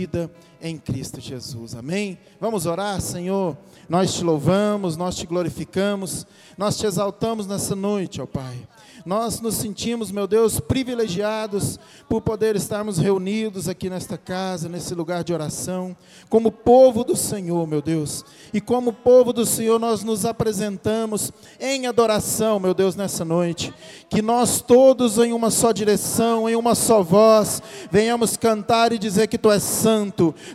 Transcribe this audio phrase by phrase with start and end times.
[0.00, 0.30] vida
[0.62, 1.74] em Cristo Jesus.
[1.74, 2.20] Amém?
[2.40, 3.58] Vamos orar, Senhor.
[3.88, 6.24] Nós te louvamos, nós te glorificamos,
[6.56, 8.56] nós te exaltamos nessa noite, ó Pai.
[9.04, 15.24] Nós nos sentimos, meu Deus, privilegiados por poder estarmos reunidos aqui nesta casa, nesse lugar
[15.24, 15.96] de oração,
[16.28, 18.24] como povo do Senhor, meu Deus.
[18.52, 23.72] E como povo do Senhor, nós nos apresentamos em adoração, meu Deus, nessa noite.
[24.10, 29.26] Que nós todos, em uma só direção, em uma só voz, venhamos cantar e dizer
[29.28, 29.87] que Tu és santo,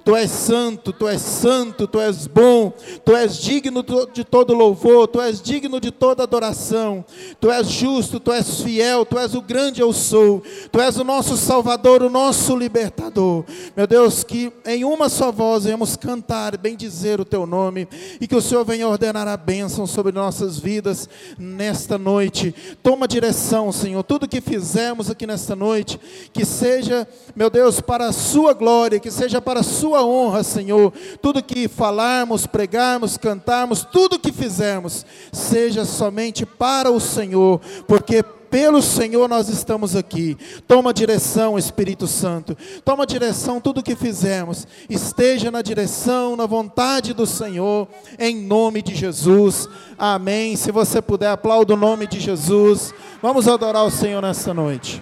[0.04, 2.72] Tu és santo, Tu és santo, Tu és bom,
[3.04, 3.84] Tu és digno
[4.14, 7.04] de todo louvor, Tu és digno de toda adoração,
[7.40, 10.42] Tu és justo, Tu és fiel, tu és o grande eu sou,
[10.72, 13.44] tu és o nosso Salvador, o nosso libertador.
[13.76, 17.88] Meu Deus, que em uma só voz venhamos cantar, bem dizer o teu nome,
[18.20, 22.54] e que o Senhor venha ordenar a bênção sobre nossas vidas nesta noite.
[22.82, 26.00] Toma direção, Senhor, tudo que fizemos aqui nesta noite,
[26.32, 30.94] que seja, meu Deus, para a sua glória, que seja para a sua honra, Senhor.
[31.22, 38.84] Tudo que falarmos, pregarmos, cantarmos, tudo que fizermos, seja somente para o Senhor, porque pelo
[38.84, 40.38] Senhor nós estamos aqui.
[40.68, 42.56] Toma direção, Espírito Santo.
[42.86, 44.68] Toma direção tudo o que fizemos.
[44.88, 47.88] Esteja na direção, na vontade do Senhor,
[48.20, 49.68] em nome de Jesus.
[49.98, 50.56] Amém.
[50.56, 52.94] Se você puder, aplauda o nome de Jesus.
[53.24, 55.02] Vamos adorar o Senhor nessa noite.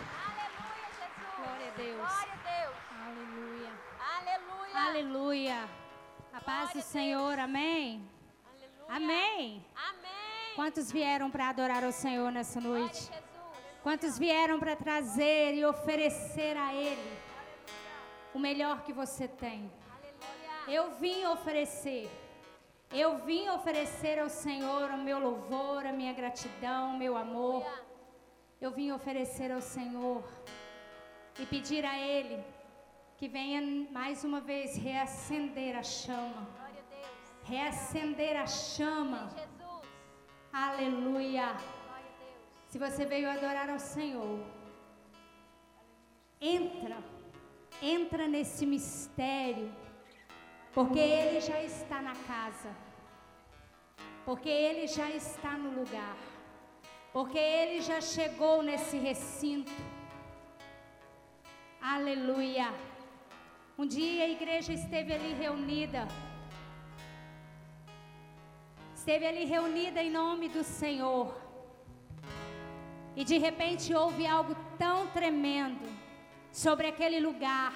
[6.92, 7.40] Paz do Senhor.
[7.40, 8.06] Amém.
[8.88, 9.66] Amém.
[10.56, 13.10] Quantos vieram para adorar o Senhor nessa noite?
[13.82, 17.18] Quantos vieram para trazer e oferecer a Ele
[18.34, 19.72] o melhor que você tem?
[20.68, 22.10] Eu vim oferecer.
[22.92, 27.66] Eu vim oferecer ao Senhor o meu louvor, a minha gratidão, o meu amor.
[28.60, 30.24] Eu vim oferecer ao Senhor
[31.40, 32.44] e pedir a Ele
[33.18, 36.61] que venha mais uma vez reacender a chama.
[37.44, 39.30] Reacender a chama.
[40.54, 41.56] Aleluia.
[42.68, 44.40] Se você veio adorar ao Senhor,
[46.40, 46.98] entra,
[47.82, 49.70] entra nesse mistério,
[50.74, 52.76] porque Ele já está na casa,
[54.24, 56.16] porque Ele já está no lugar,
[57.12, 59.72] porque Ele já chegou nesse recinto.
[61.82, 62.74] Aleluia.
[63.78, 66.08] Um dia a igreja esteve ali reunida.
[69.02, 71.34] Esteve ali reunida em nome do Senhor.
[73.16, 75.88] E de repente houve algo tão tremendo
[76.52, 77.74] sobre aquele lugar.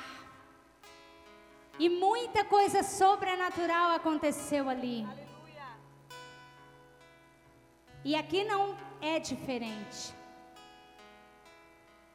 [1.80, 5.03] E muita coisa sobrenatural aconteceu ali.
[8.03, 10.14] E aqui não é diferente.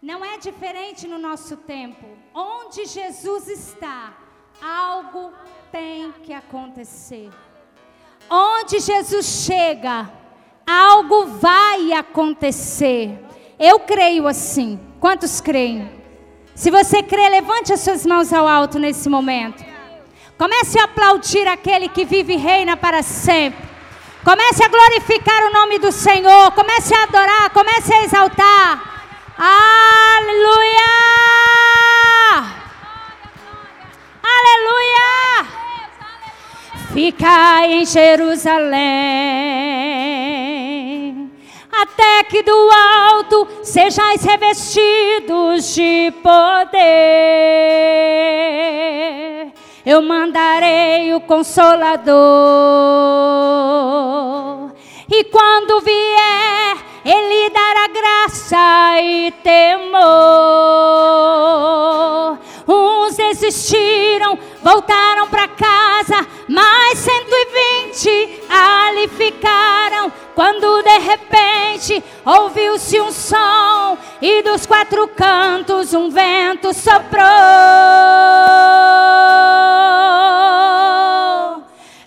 [0.01, 2.07] Não é diferente no nosso tempo.
[2.33, 4.17] Onde Jesus está,
[4.63, 5.33] algo
[5.73, 7.29] tem que acontecer.
[8.31, 10.09] Onde Jesus chega,
[10.65, 13.19] algo vai acontecer.
[13.59, 14.79] Eu creio assim.
[15.01, 15.91] Quantos creem?
[16.55, 19.65] Se você crê, levante as suas mãos ao alto nesse momento.
[20.39, 23.69] Comece a aplaudir aquele que vive e reina para sempre.
[24.23, 26.53] Comece a glorificar o nome do Senhor.
[26.53, 27.51] Comece a adorar.
[27.51, 28.91] Comece a exaltar.
[29.37, 30.85] Aleluia!
[34.23, 34.90] Aleluia!
[36.93, 38.81] Fica em Jerusalém,
[41.71, 46.81] até que do alto sejais revestidos de poder.
[49.87, 52.11] Eu mandarei o Consolador,
[55.09, 60.01] e quando vier, Ele dará graça e temor.
[62.69, 70.13] Uns desistiram, voltaram para casa, mais 120 ali ficaram.
[70.35, 77.25] Quando de repente ouviu-se um som e dos quatro cantos um vento soprou.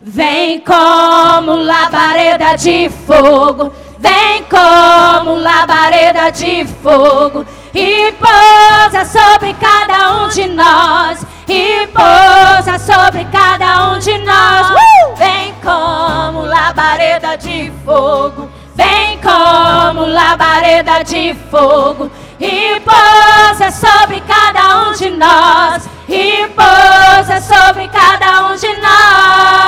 [0.01, 3.73] Vem como labareda de fogo,
[4.03, 13.25] vem como labareda de fogo e pousa sobre cada um de nós e pousa sobre
[13.31, 14.71] cada um de nós.
[14.71, 15.15] Uh!
[15.15, 22.11] Vem como labareda de fogo, vem como labareda de fogo
[22.41, 29.62] e pousa sobre cada um de nós e pousa sobre cada um de nós.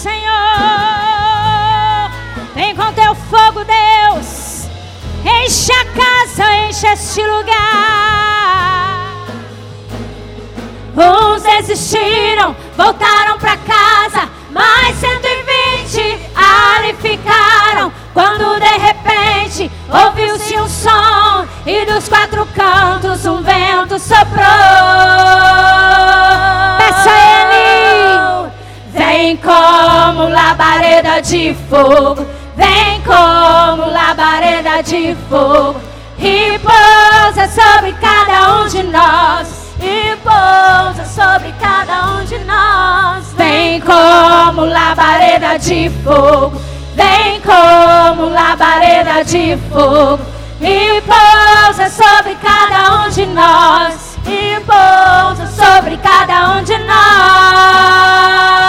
[0.00, 0.16] Senhor.
[2.54, 4.66] Vem com teu fogo, Deus.
[5.22, 7.60] Enche a casa, enche este lugar.
[10.96, 17.92] Uns desistiram, voltaram para casa, mas 120 ali ficaram.
[18.14, 25.69] Quando de repente ouviu-se um som e dos quatro cantos um vento soprou.
[30.30, 35.80] Labareda de fogo, vem como labareda de fogo
[36.18, 39.60] e pousa sobre cada um de nós.
[39.82, 43.32] E pousa sobre cada um de nós.
[43.36, 46.60] Vem como labareda de fogo
[46.94, 50.20] Vem como labareda de fogo
[50.60, 54.18] e pousa sobre cada um de nós.
[54.26, 58.59] E pousa sobre cada um de nós.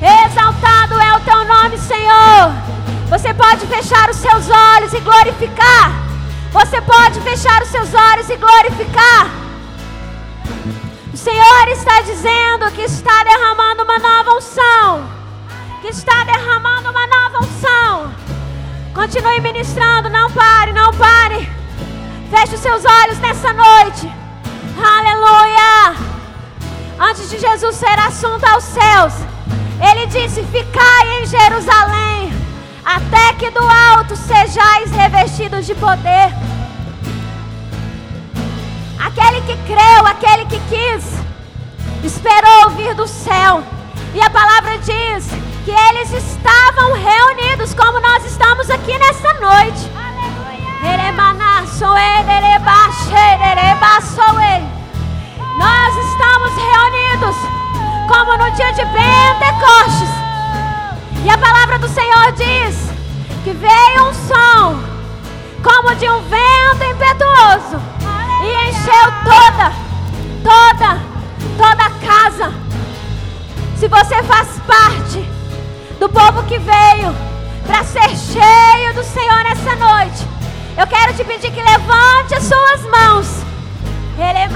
[0.00, 2.52] Exaltado é o teu nome, Senhor.
[3.08, 5.92] Você pode fechar os seus olhos e glorificar.
[6.52, 9.30] Você pode fechar os seus olhos e glorificar.
[11.12, 15.08] O Senhor está dizendo que está derramando uma nova unção.
[15.80, 18.14] Que está derramando uma nova unção.
[18.94, 21.48] Continue ministrando, não pare, não pare.
[22.30, 24.12] Feche os seus olhos nessa noite.
[24.78, 25.96] Aleluia.
[26.98, 29.14] Antes de Jesus ser assunto aos céus,
[29.80, 32.32] ele disse: Ficai em Jerusalém
[32.84, 36.32] até que do alto sejais revestidos de poder.
[38.98, 41.04] Aquele que creu, aquele que quis,
[42.04, 43.62] esperou ouvir do céu.
[44.14, 45.28] E a palavra diz
[45.64, 49.90] que eles estavam reunidos, como nós estamos aqui nesta noite.
[55.58, 57.65] Nós estamos reunidos
[58.06, 60.08] como no dia de Pentecostes
[61.24, 62.88] e a palavra do Senhor diz
[63.42, 64.80] que veio um som
[65.62, 67.80] como de um vento impetuoso
[68.44, 69.72] e encheu toda,
[70.44, 71.00] toda,
[71.58, 72.54] toda a casa.
[73.76, 75.28] Se você faz parte
[75.98, 77.14] do povo que veio
[77.66, 80.26] para ser cheio do Senhor nessa noite,
[80.78, 83.26] eu quero te pedir que levante as suas mãos.
[84.16, 84.48] Ele é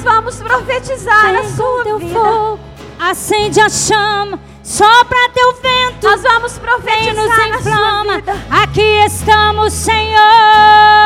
[0.00, 2.18] nós vamos profetizar a sua teu vida.
[2.18, 2.60] Fogo,
[2.98, 6.06] acende a chama, sopra teu vento.
[6.06, 8.22] Nós vamos profetizar nos inflama.
[8.62, 10.20] Aqui estamos, Senhor.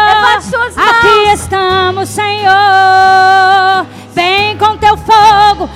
[0.07, 0.89] Levante suas mãos.
[0.89, 3.87] Aqui estamos, Senhor.
[4.15, 5.69] Vem com teu fogo,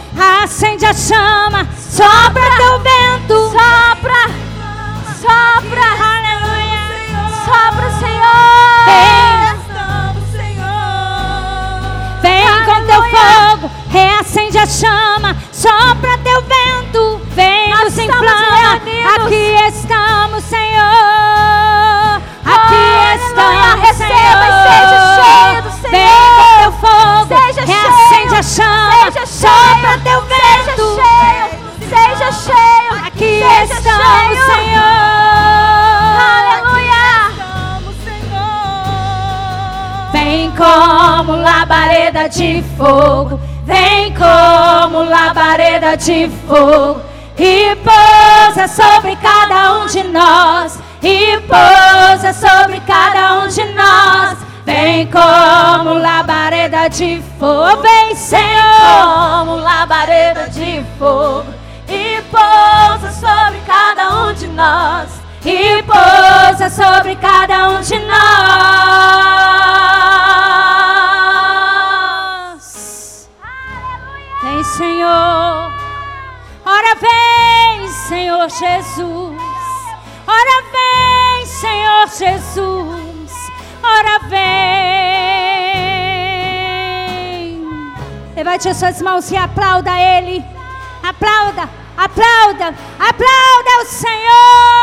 [0.45, 3.51] acende a chama, sopra, sopra teu vento.
[3.51, 3.78] Sopra,
[42.29, 47.01] de fogo, vem como labareda de fogo,
[47.39, 54.39] e pousa sobre cada um de nós, e pousa sobre cada um de nós.
[54.65, 61.47] Vem como labareda de fogo, vem Senhor, como labareda de fogo,
[61.89, 65.29] e pousa sobre cada um de nós.
[65.45, 69.38] E pousa sobre cada um de nós.
[78.49, 79.37] Senhor Jesus.
[80.27, 83.51] Ora, vem, Senhor Jesus.
[83.83, 84.39] Ora, vem.
[88.35, 90.45] Levante as suas mãos e aplauda Ele.
[91.03, 94.78] Aplauda, aplauda, aplauda o Senhor.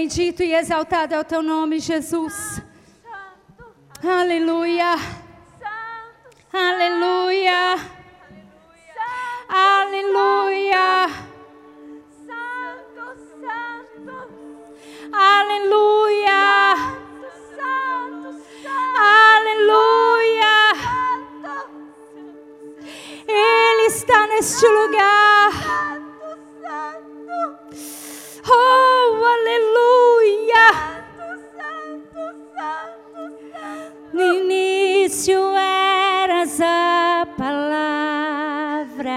[0.00, 2.62] Bendito e exaltado é o teu nome, Jesus.
[4.00, 4.94] Aleluia.
[6.52, 7.74] Aleluia.
[9.48, 11.08] Aleluia.
[12.28, 13.06] Santo,
[13.40, 14.16] Santo.
[15.12, 16.76] Aleluia.
[17.56, 18.28] Santo,
[18.62, 18.98] Santo.
[19.34, 20.56] Aleluia.
[23.26, 25.50] Ele está neste lugar.
[28.50, 28.78] Oh,
[34.12, 39.12] No início eras a palavra,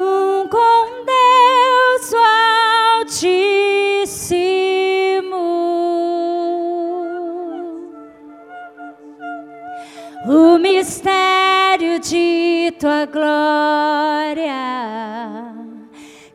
[0.00, 2.14] um com Deus
[3.00, 3.74] Altíssimo.
[10.26, 14.52] O mistério de tua glória,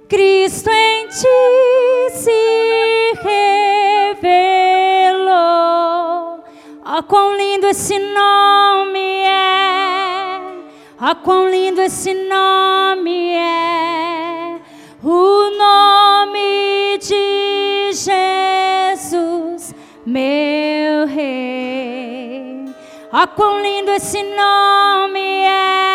[0.10, 2.32] Cristo em ti se
[4.12, 5.30] revelou.
[6.84, 10.42] Ó, oh, quão lindo esse nome é!
[11.00, 14.60] Ó, oh, quão lindo esse nome é!
[15.04, 19.76] O nome de Jesus,
[20.08, 22.66] meu Rei.
[23.14, 25.89] Ó, oh, quão lindo esse nome é!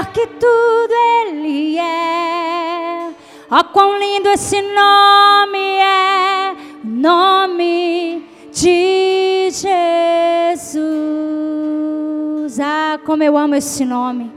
[0.00, 0.94] Maior que tudo
[1.26, 3.10] Ele é.
[3.50, 6.54] Ó, quão lindo esse nome é!
[6.82, 9.68] Nome de Jesus.
[12.58, 14.32] Ah, como eu amo esse nome.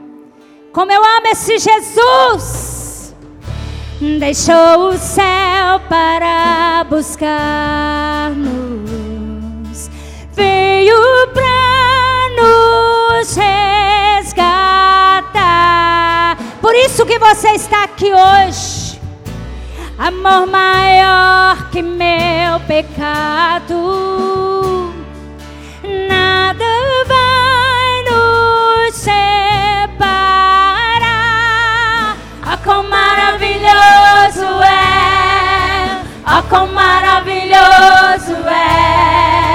[0.73, 3.15] Como eu amo esse Jesus.
[4.19, 8.43] Deixou o céu para buscar-nos.
[10.33, 10.97] Veio
[11.33, 14.72] para nos resgatar.
[16.63, 18.97] Por isso que você está aqui hoje
[19.97, 23.73] amor maior que meu pecado.
[26.07, 26.65] Nada
[27.05, 30.07] vai nos separar.
[32.41, 36.01] Oh, quão maravilhoso é!
[36.25, 39.52] Oh, quão maravilhoso é!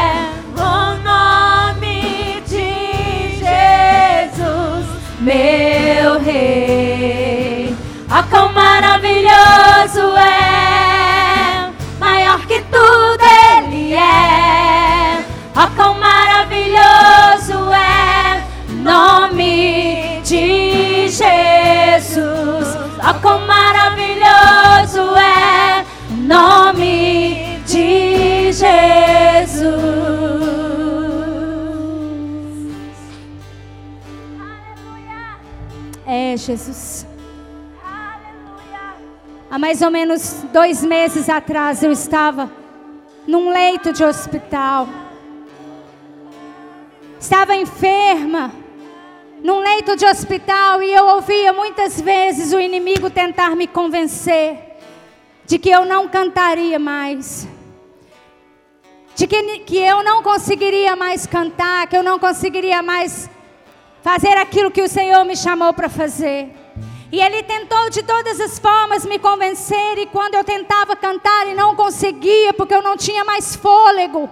[21.19, 22.77] Jesus.
[23.01, 25.85] Oh, quão maravilhoso é,
[26.17, 29.89] nome de Jesus.
[36.07, 37.07] É, Jesus.
[39.51, 42.51] Há mais ou menos dois meses atrás eu estava
[43.27, 44.89] num leito de hospital.
[47.19, 48.53] Estava enferma,
[49.43, 54.59] num leito de hospital, e eu ouvia muitas vezes o inimigo tentar me convencer
[55.47, 57.49] de que eu não cantaria mais,
[59.15, 63.31] de que, que eu não conseguiria mais cantar, que eu não conseguiria mais
[64.03, 66.51] fazer aquilo que o Senhor me chamou para fazer.
[67.11, 71.55] E ele tentou de todas as formas me convencer, e quando eu tentava cantar e
[71.55, 74.29] não conseguia, porque eu não tinha mais fôlego.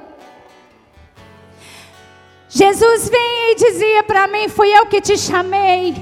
[2.56, 5.94] Jesus vinha e dizia para mim: Fui eu que te chamei.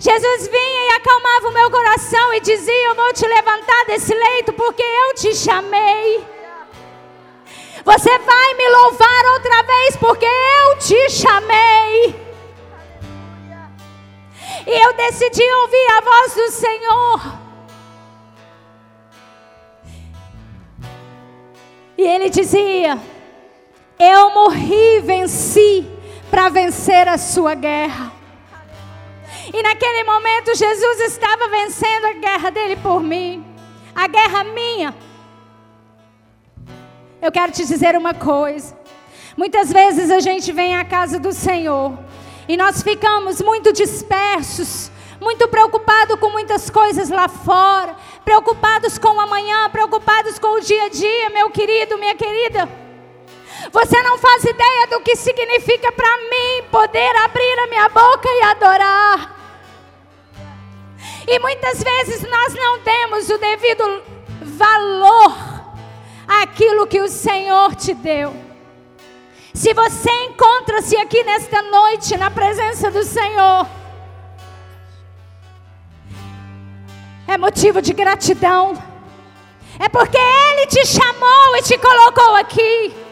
[0.00, 4.52] Jesus vinha e acalmava o meu coração e dizia: Eu vou te levantar desse leito
[4.54, 6.26] porque eu te chamei.
[7.84, 12.24] Você vai me louvar outra vez porque eu te chamei.
[14.66, 17.38] E eu decidi ouvir a voz do Senhor.
[21.96, 23.13] E ele dizia:
[24.06, 25.86] Eu morri e venci
[26.30, 28.12] para vencer a sua guerra.
[29.50, 33.42] E naquele momento Jesus estava vencendo a guerra dele por mim,
[33.94, 34.94] a guerra minha.
[37.22, 38.76] Eu quero te dizer uma coisa.
[39.38, 41.98] Muitas vezes a gente vem à casa do Senhor
[42.46, 49.20] e nós ficamos muito dispersos, muito preocupados com muitas coisas lá fora, preocupados com o
[49.20, 52.83] amanhã, preocupados com o dia a dia, meu querido, minha querida.
[53.72, 58.42] Você não faz ideia do que significa para mim poder abrir a minha boca e
[58.42, 59.34] adorar.
[61.26, 64.02] E muitas vezes nós não temos o devido
[64.42, 65.34] valor
[66.26, 68.34] àquilo que o Senhor te deu.
[69.54, 73.66] Se você encontra-se aqui nesta noite na presença do Senhor,
[77.26, 78.74] é motivo de gratidão.
[79.78, 83.03] É porque Ele te chamou e te colocou aqui.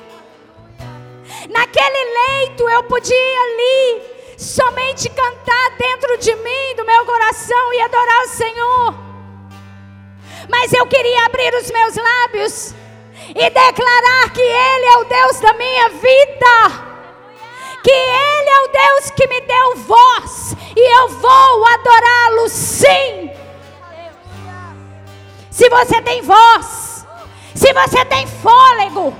[1.53, 4.03] Naquele leito eu podia ali
[4.39, 8.95] somente cantar dentro de mim, do meu coração e adorar o Senhor.
[10.49, 12.75] Mas eu queria abrir os meus lábios
[13.29, 16.93] e declarar que Ele é o Deus da minha vida.
[17.83, 23.31] Que Ele é o Deus que me deu voz e eu vou adorá-lo sim.
[25.51, 27.07] Se você tem voz,
[27.55, 29.15] se você tem fôlego,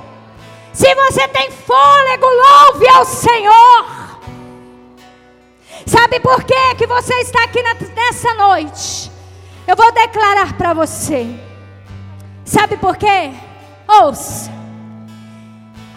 [0.73, 4.03] se você tem fôlego, louve ao Senhor.
[5.87, 9.11] Sabe por quê que você está aqui nessa noite?
[9.67, 11.27] Eu vou declarar para você.
[12.45, 13.33] Sabe por quê?
[13.87, 14.51] Ouça.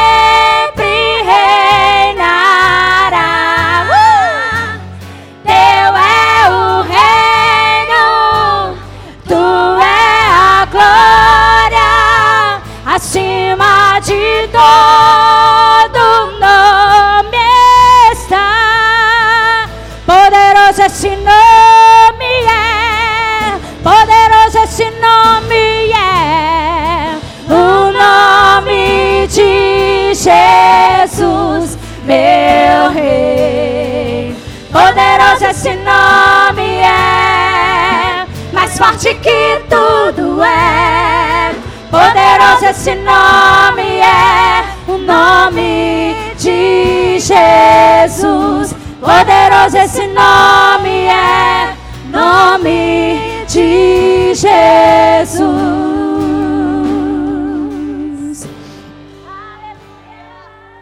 [42.82, 48.74] esse nome é, o nome de Jesus.
[49.00, 51.78] Poderoso esse nome é,
[52.10, 54.50] nome de Jesus.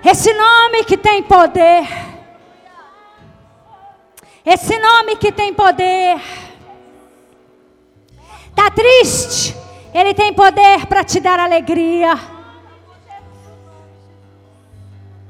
[0.06, 1.86] Esse nome que tem poder.
[4.46, 6.18] Esse nome que tem poder.
[8.56, 9.59] Tá triste?
[10.00, 12.18] Ele tem poder para te dar alegria.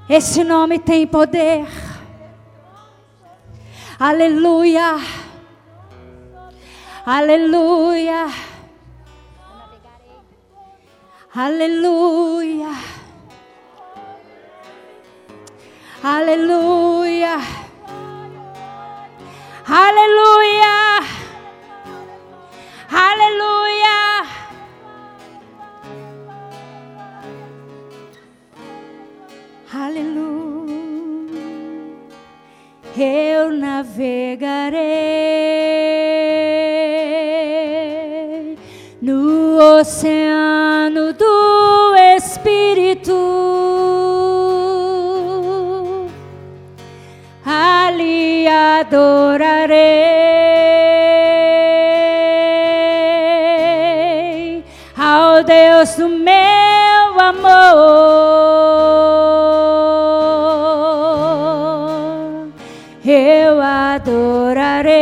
[0.07, 1.65] Esse nome tem poder.
[3.99, 4.99] Aleluia.
[7.03, 8.27] Aleluia.
[11.35, 12.69] Aleluia.
[16.03, 17.37] Aleluia.
[19.67, 20.58] Aleluia.
[55.79, 57.69] Do meu amor.
[63.05, 64.99] Eu adorarei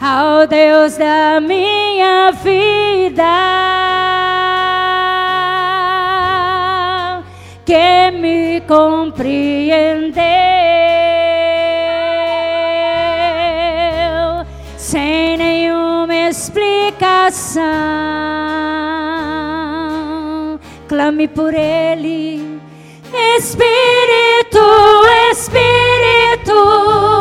[0.00, 3.22] ao Deus da minha vida
[7.66, 10.31] que me compreendeu
[17.32, 17.62] explicação.
[20.86, 22.60] Clame por Ele,
[23.38, 24.60] Espírito,
[25.30, 27.11] Espírito,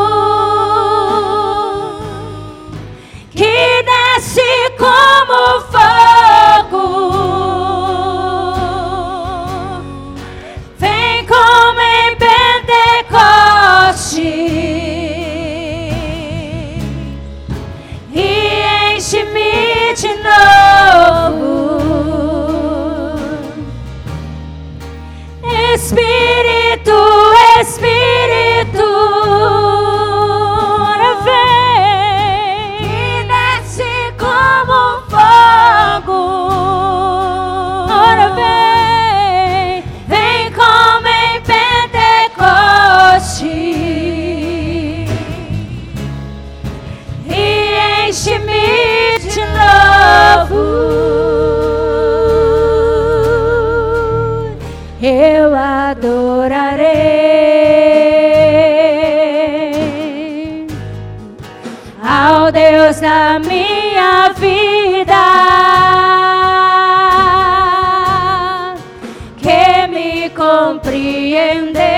[63.40, 65.26] minha vida.
[69.38, 71.91] Que me compreender.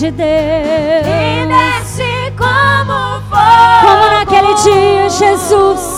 [0.00, 1.06] De Deus.
[1.06, 3.80] E desce como fogo.
[3.82, 5.89] Como naquele dia, Jesus.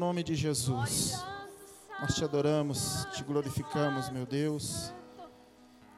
[0.00, 1.22] Nome de Jesus.
[2.00, 4.94] Nós te adoramos, te glorificamos, meu Deus.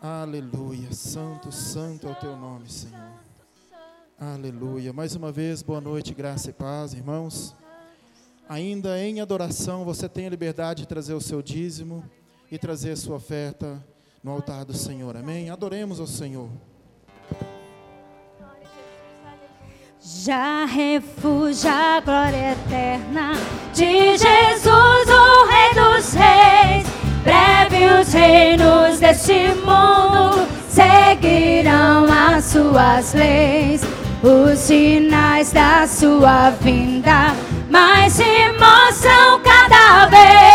[0.02, 0.92] Aleluia.
[0.92, 3.12] Santo, santo é o teu nome, Senhor.
[4.18, 4.92] Aleluia.
[4.92, 7.54] Mais uma vez, boa noite, graça e paz, irmãos.
[8.48, 12.04] Ainda em adoração, você tem a liberdade de trazer o seu dízimo
[12.50, 13.86] e trazer a sua oferta
[14.20, 15.16] no altar do Senhor.
[15.16, 15.48] Amém?
[15.48, 16.50] Adoremos ao Senhor.
[20.04, 23.34] Já refugia a glória eterna
[23.72, 26.86] de Jesus, o Rei dos Reis.
[27.22, 33.82] Breve os reinos deste mundo seguirão as suas leis.
[34.24, 37.32] Os sinais da sua vinda
[37.70, 38.24] mais se
[38.58, 40.51] mostram cada vez.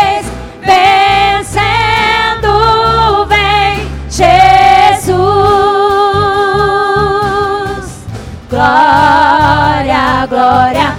[8.58, 10.97] Glória, glória,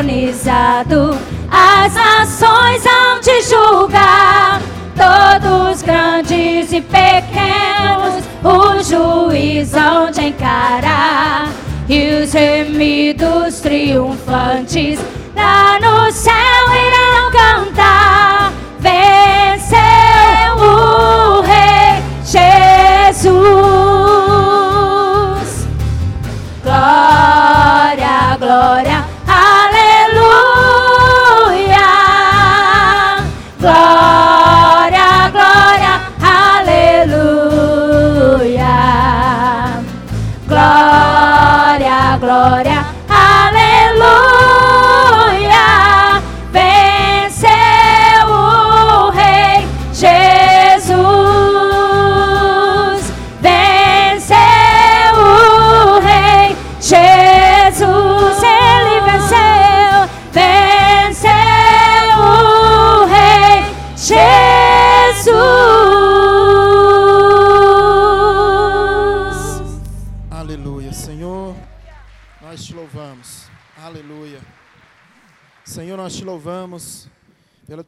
[0.00, 1.18] entronizado,
[1.50, 4.60] as nações hão de julgar,
[4.96, 11.50] todos grandes e pequenos, o juiz hão de encarar,
[11.88, 14.98] e os remidos triunfantes
[15.34, 16.89] lá no céu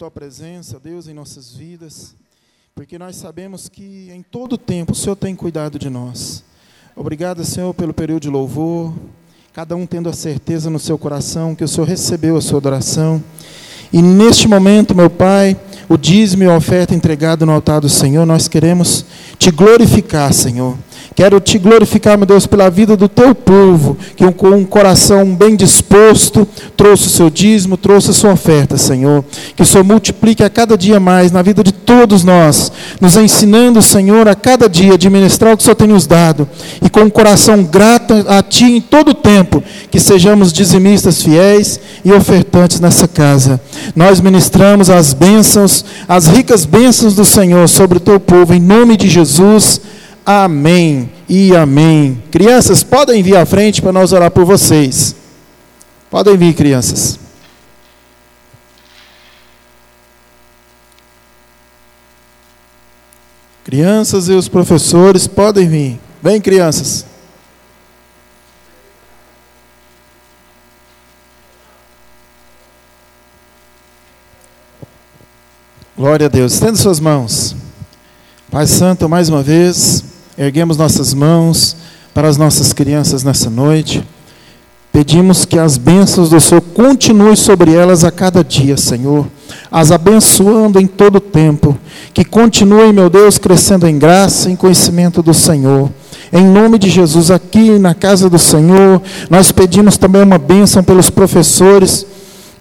[0.02, 2.16] tua presença, Deus, em nossas vidas,
[2.74, 6.42] porque nós sabemos que em todo tempo o Senhor tem cuidado de nós.
[6.96, 8.92] Obrigado, Senhor, pelo período de louvor,
[9.52, 13.22] cada um tendo a certeza no seu coração que o Senhor recebeu a sua adoração
[13.92, 15.56] E neste momento, meu Pai,
[15.88, 19.06] o dízimo e a oferta entregado no altar do Senhor, nós queremos
[19.38, 20.76] te glorificar, Senhor.
[21.14, 25.54] Quero te glorificar, meu Deus, pela vida do teu povo, que com um coração bem
[25.54, 29.22] disposto trouxe o seu dízimo, trouxe a sua oferta, Senhor.
[29.54, 33.82] Que o Senhor multiplique a cada dia mais na vida de todos nós, nos ensinando,
[33.82, 36.48] Senhor, a cada dia a administrar o que o Senhor tem nos dado.
[36.80, 41.78] E com um coração grato a Ti em todo o tempo, que sejamos dizimistas fiéis
[42.04, 43.60] e ofertantes nessa casa.
[43.94, 48.96] Nós ministramos as bênçãos, as ricas bênçãos do Senhor sobre o teu povo, em nome
[48.96, 49.80] de Jesus.
[50.24, 52.22] Amém e amém.
[52.30, 55.16] Crianças, podem vir à frente para nós orar por vocês.
[56.10, 57.18] Podem vir, crianças.
[63.64, 66.00] Crianças e os professores podem vir.
[66.22, 67.06] Vem, crianças.
[75.96, 76.54] Glória a Deus.
[76.54, 77.56] Estenda suas mãos.
[78.52, 80.04] Pai Santo, mais uma vez,
[80.36, 81.74] erguemos nossas mãos
[82.12, 84.06] para as nossas crianças nessa noite.
[84.92, 89.26] Pedimos que as bênçãos do Senhor continuem sobre elas a cada dia, Senhor,
[89.70, 91.78] as abençoando em todo o tempo.
[92.12, 95.88] Que continuem, meu Deus, crescendo em graça e em conhecimento do Senhor.
[96.30, 101.08] Em nome de Jesus, aqui na casa do Senhor, nós pedimos também uma bênção pelos
[101.08, 102.04] professores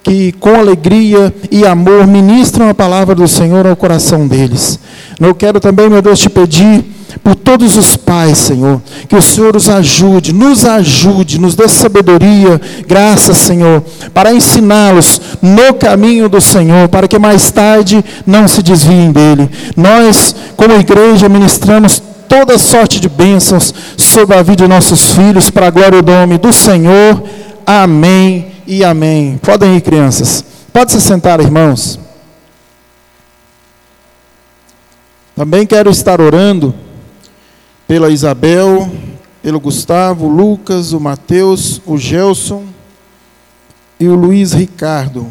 [0.04, 4.80] que com alegria e amor ministram a palavra do Senhor ao coração deles.
[5.20, 6.84] Eu quero também, meu Deus, te pedir
[7.24, 12.60] por todos os pais, Senhor, que o Senhor os ajude, nos ajude, nos dê sabedoria,
[12.88, 13.84] graça, Senhor,
[14.14, 19.50] para ensiná-los no caminho do Senhor, para que mais tarde não se desviem dele.
[19.76, 25.68] Nós, como igreja, ministramos toda sorte de bênçãos sobre a vida de nossos filhos, para
[25.68, 27.22] a glória do nome do Senhor.
[27.66, 29.38] Amém e amém.
[29.44, 30.46] Podem ir, crianças.
[30.72, 32.00] Pode se sentar, irmãos.
[35.36, 36.74] Também quero estar orando
[37.86, 38.90] pela Isabel,
[39.44, 42.64] pelo Gustavo, Lucas, o Mateus, o Gelson
[44.00, 45.28] e o Luiz Ricardo.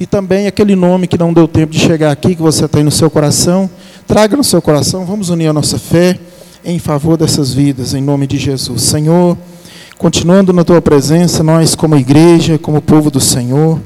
[0.00, 2.90] E também aquele nome que não deu tempo de chegar aqui, que você tem no
[2.90, 3.70] seu coração.
[4.04, 6.18] Traga no seu coração, vamos unir a nossa fé
[6.64, 8.82] em favor dessas vidas, em nome de Jesus.
[8.82, 9.38] Senhor,
[10.04, 13.80] continuando na tua presença, nós, como igreja, como povo do Senhor,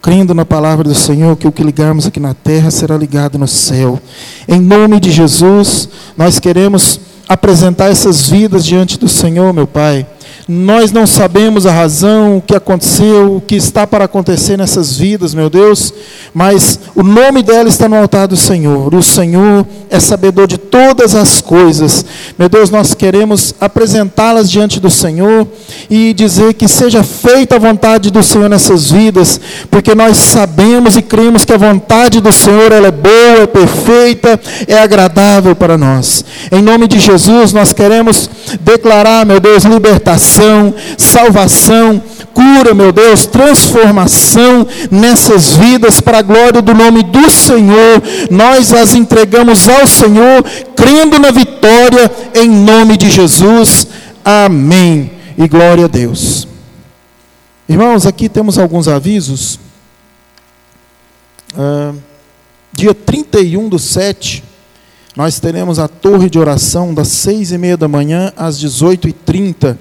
[0.00, 3.48] crendo na palavra do Senhor, que o que ligarmos aqui na terra será ligado no
[3.48, 4.00] céu.
[4.46, 10.06] Em nome de Jesus, nós queremos apresentar essas vidas diante do Senhor, meu Pai.
[10.46, 15.32] Nós não sabemos a razão, o que aconteceu, o que está para acontecer nessas vidas,
[15.32, 15.90] meu Deus,
[16.34, 18.94] mas o nome dela está no altar do Senhor.
[18.94, 22.04] O Senhor é sabedor de todas as coisas.
[22.38, 25.48] Meu Deus, nós queremos apresentá-las diante do Senhor
[25.88, 31.00] e dizer que seja feita a vontade do Senhor nessas vidas, porque nós sabemos e
[31.00, 36.22] cremos que a vontade do Senhor ela é boa, é perfeita, é agradável para nós.
[36.52, 38.28] Em nome de Jesus, nós queremos
[38.60, 46.60] declarar, meu Deus, libertação libertação, salvação, cura, meu Deus, transformação nessas vidas para a glória
[46.60, 48.02] do nome do Senhor.
[48.30, 50.42] Nós as entregamos ao Senhor,
[50.74, 53.86] crendo na vitória em nome de Jesus.
[54.24, 55.10] Amém.
[55.36, 56.48] E glória a Deus.
[57.68, 59.58] Irmãos, aqui temos alguns avisos.
[61.56, 61.92] Ah,
[62.72, 64.42] dia 31 do 7,
[65.16, 69.76] nós teremos a torre de oração das seis e meia da manhã às 18h30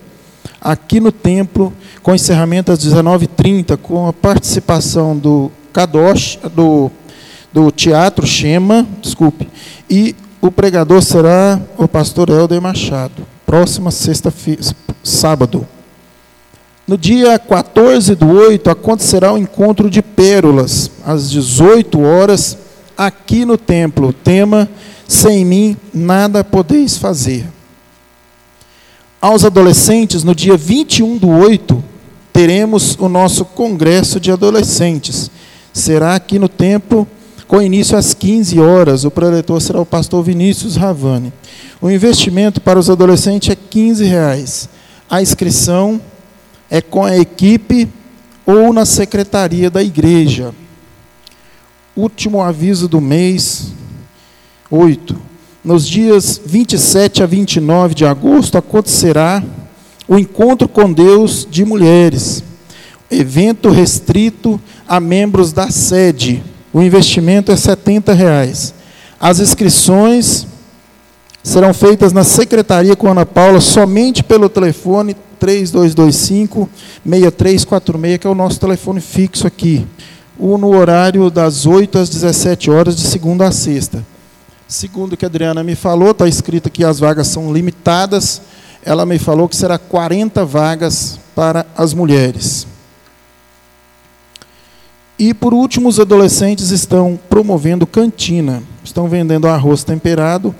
[0.64, 6.90] aqui no templo, com encerramento às 19h30, com a participação do Kadosh, do,
[7.52, 9.50] do Teatro Shema, desculpe,
[9.90, 14.62] e o pregador será o pastor Helder Machado, próxima sexta-feira,
[15.04, 15.68] sábado.
[16.88, 22.58] No dia 14 do 8 acontecerá o encontro de pérolas, às 18 horas,
[22.98, 24.12] aqui no templo.
[24.12, 24.70] Tema:
[25.08, 27.53] Sem mim nada podeis fazer
[29.24, 31.82] aos adolescentes, no dia 21 do 8,
[32.34, 35.32] teremos o nosso congresso de adolescentes.
[35.72, 37.08] Será aqui no templo,
[37.48, 39.06] com início às 15 horas.
[39.06, 41.32] O preletor será o pastor Vinícius Ravani.
[41.82, 44.68] O investimento para os adolescentes é 15 reais.
[45.10, 46.02] A inscrição
[46.70, 47.88] é com a equipe
[48.46, 50.54] ou na secretaria da igreja.
[51.96, 53.72] Último aviso do mês
[54.70, 55.33] 8
[55.64, 59.42] nos dias 27 a 29 de agosto, acontecerá
[60.08, 62.44] o encontro com Deus de mulheres.
[63.10, 66.44] Evento restrito a membros da sede.
[66.74, 68.74] O investimento é 70 reais.
[69.20, 70.46] As inscrições
[71.42, 76.70] serão feitas na secretaria com Ana Paula somente pelo telefone 3225
[77.06, 79.86] 6346, que é o nosso telefone fixo aqui.
[80.38, 84.13] no horário das 8 às 17 horas, de segunda a sexta.
[84.74, 88.42] Segundo o que a Adriana me falou, está escrito que as vagas são limitadas.
[88.84, 92.66] Ela me falou que será 40 vagas para as mulheres.
[95.18, 98.64] E por último, os adolescentes estão promovendo cantina.
[98.84, 100.56] Estão vendendo arroz temperado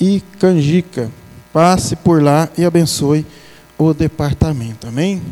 [0.00, 1.08] e canjica.
[1.52, 3.24] Passe por lá e abençoe
[3.78, 4.88] o departamento.
[4.88, 5.22] Amém?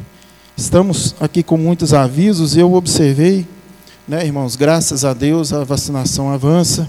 [0.57, 2.57] Estamos aqui com muitos avisos.
[2.57, 3.44] Eu observei,
[4.07, 6.87] né, irmãos, graças a Deus a vacinação avança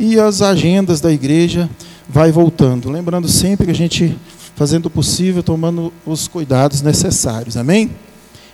[0.00, 1.68] e as agendas da igreja
[2.08, 2.88] vai voltando.
[2.90, 4.16] Lembrando sempre que a gente
[4.56, 7.54] fazendo o possível, tomando os cuidados necessários.
[7.54, 7.90] Amém?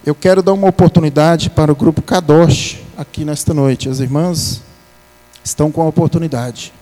[0.04, 3.88] Eu quero dar uma oportunidade para o grupo Kadosh aqui nesta noite.
[3.88, 4.60] As irmãs
[5.44, 6.72] estão com a oportunidade.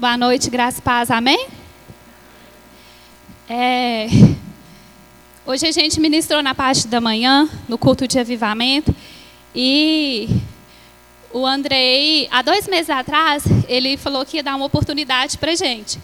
[0.00, 1.46] Boa noite, graça e paz, amém?
[3.46, 4.06] É,
[5.44, 8.96] hoje a gente ministrou na parte da manhã, no culto de avivamento,
[9.54, 10.26] e
[11.30, 15.98] o Andrei, há dois meses atrás, ele falou que ia dar uma oportunidade para gente,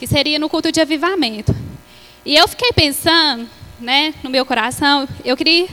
[0.00, 1.54] que seria no culto de avivamento.
[2.26, 3.48] E eu fiquei pensando,
[3.78, 5.68] né, no meu coração, eu queria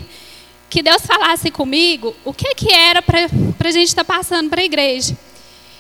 [0.70, 4.62] que Deus falasse comigo o que, que era para a gente estar tá passando para
[4.62, 5.18] a igreja.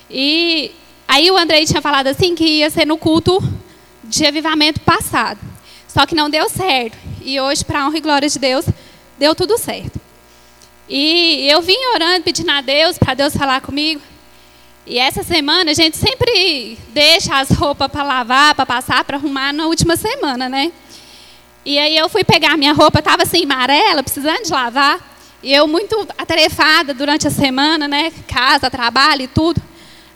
[0.09, 0.71] E
[1.07, 3.41] Aí o Andrei tinha falado assim que ia ser no culto
[4.03, 5.39] de avivamento passado.
[5.87, 6.97] Só que não deu certo.
[7.21, 8.65] E hoje, para honra e glória de Deus,
[9.17, 9.99] deu tudo certo.
[10.87, 14.01] E eu vim orando, pedindo a Deus, para Deus falar comigo.
[14.85, 19.51] E essa semana a gente sempre deixa as roupas para lavar, para passar, para arrumar
[19.51, 20.71] na última semana, né?
[21.65, 24.99] E aí eu fui pegar minha roupa, estava assim, amarela, precisando de lavar.
[25.41, 28.11] E eu muito atarefada durante a semana, né?
[28.27, 29.59] Casa, trabalho e tudo.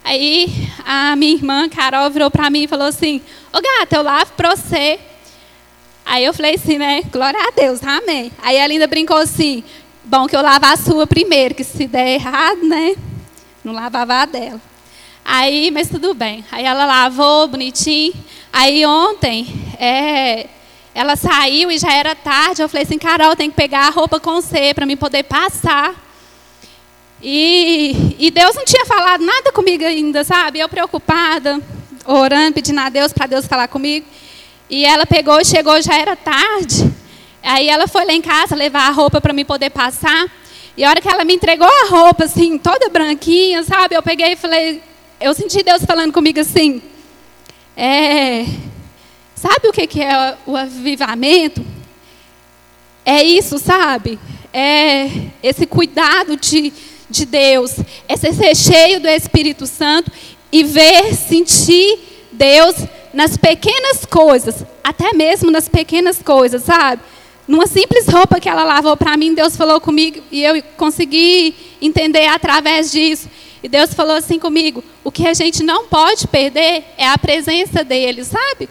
[0.03, 3.21] Aí a minha irmã, Carol, virou para mim e falou assim:
[3.53, 4.99] Ô gata, eu lavo para você.
[6.05, 7.03] Aí eu falei assim, né?
[7.11, 8.31] Glória a Deus, amém.
[8.41, 9.63] Aí ela ainda brincou assim:
[10.03, 12.95] bom que eu lavar a sua primeiro, que se der errado, né?
[13.63, 14.59] Não lavava a dela.
[15.23, 16.43] Aí, mas tudo bem.
[16.51, 18.13] Aí ela lavou bonitinho.
[18.51, 19.45] Aí ontem,
[19.79, 20.47] é,
[20.95, 22.63] ela saiu e já era tarde.
[22.63, 25.93] Eu falei assim, Carol, tem que pegar a roupa com você para mim poder passar.
[27.21, 30.59] E, e Deus não tinha falado nada comigo ainda, sabe?
[30.59, 31.59] Eu preocupada,
[32.05, 34.05] orando, pedindo a Deus para Deus falar comigo.
[34.69, 36.89] E ela pegou, chegou, já era tarde.
[37.43, 40.27] Aí ela foi lá em casa levar a roupa para mim poder passar.
[40.77, 43.95] E a hora que ela me entregou a roupa, assim, toda branquinha, sabe?
[43.95, 44.81] Eu peguei e falei,
[45.19, 46.81] eu senti Deus falando comigo assim,
[47.75, 48.45] é,
[49.35, 51.65] sabe o que é o avivamento?
[53.05, 54.17] É isso, sabe?
[54.53, 55.09] É
[55.41, 56.71] esse cuidado de
[57.09, 57.75] de Deus,
[58.07, 60.11] é ser cheio do Espírito Santo
[60.51, 61.99] e ver, sentir
[62.31, 62.75] Deus
[63.13, 67.01] nas pequenas coisas, até mesmo nas pequenas coisas, sabe?
[67.47, 72.27] Numa simples roupa que ela lavou para mim, Deus falou comigo e eu consegui entender
[72.27, 73.27] através disso.
[73.63, 77.83] E Deus falou assim comigo: o que a gente não pode perder é a presença
[77.83, 78.69] dele, sabe?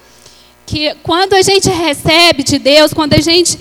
[0.65, 3.59] Que quando a gente recebe de Deus, quando a gente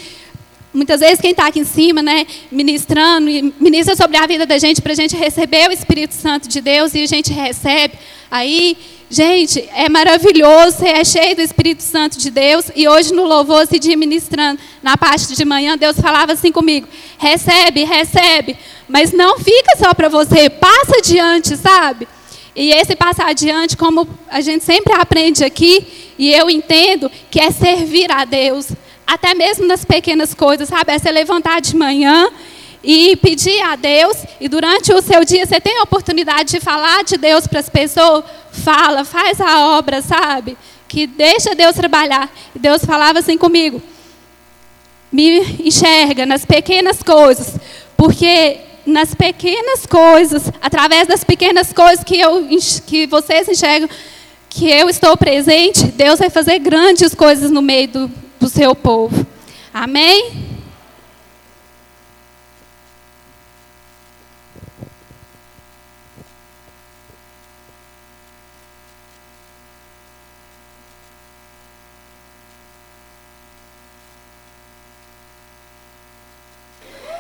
[0.77, 3.25] Muitas vezes quem está aqui em cima, né, ministrando,
[3.59, 6.93] ministra sobre a vida da gente para a gente receber o Espírito Santo de Deus
[6.93, 7.95] e a gente recebe.
[8.29, 8.77] Aí,
[9.09, 12.65] gente, é maravilhoso, é cheio do Espírito Santo de Deus.
[12.75, 16.87] E hoje no louvor, esse dia ministrando, na parte de manhã, Deus falava assim comigo:
[17.17, 18.55] recebe, recebe,
[18.87, 22.07] mas não fica só para você, passa adiante, sabe?
[22.55, 27.49] E esse passar adiante, como a gente sempre aprende aqui, e eu entendo que é
[27.49, 28.67] servir a Deus
[29.07, 30.91] até mesmo nas pequenas coisas, sabe?
[30.91, 32.29] É você levantar de manhã
[32.83, 37.03] e pedir a Deus, e durante o seu dia você tem a oportunidade de falar
[37.03, 40.57] de Deus para as pessoas, fala, faz a obra, sabe?
[40.87, 42.29] Que deixa Deus trabalhar.
[42.55, 43.81] E Deus falava assim comigo:
[45.11, 47.55] me enxerga nas pequenas coisas,
[47.95, 52.47] porque nas pequenas coisas, através das pequenas coisas que, eu,
[52.85, 53.89] que vocês enxergam
[54.49, 59.25] que eu estou presente, Deus vai fazer grandes coisas no meio do, do seu povo.
[59.73, 60.47] Amém?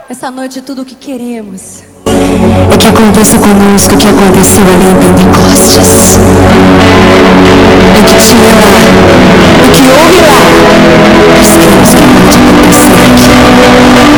[0.09, 1.83] Essa noite tudo o que queremos
[2.73, 6.17] é que aconteça conosco o que aconteceu ali em Pentecostes.
[7.93, 8.15] É que
[8.55, 8.73] lá,
[9.67, 10.26] o que houve
[10.87, 11.07] lá,
[14.05, 14.16] nós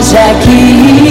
[0.00, 1.09] hoje aqui.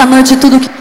[0.00, 0.79] Essa noite tudo que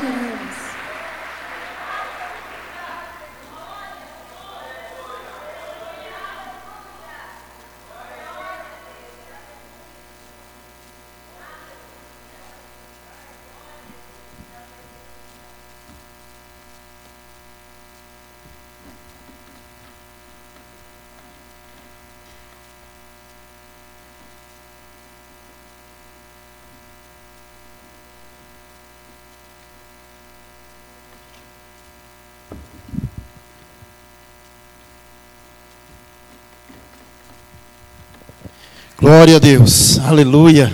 [39.09, 40.71] Glória a Deus, aleluia.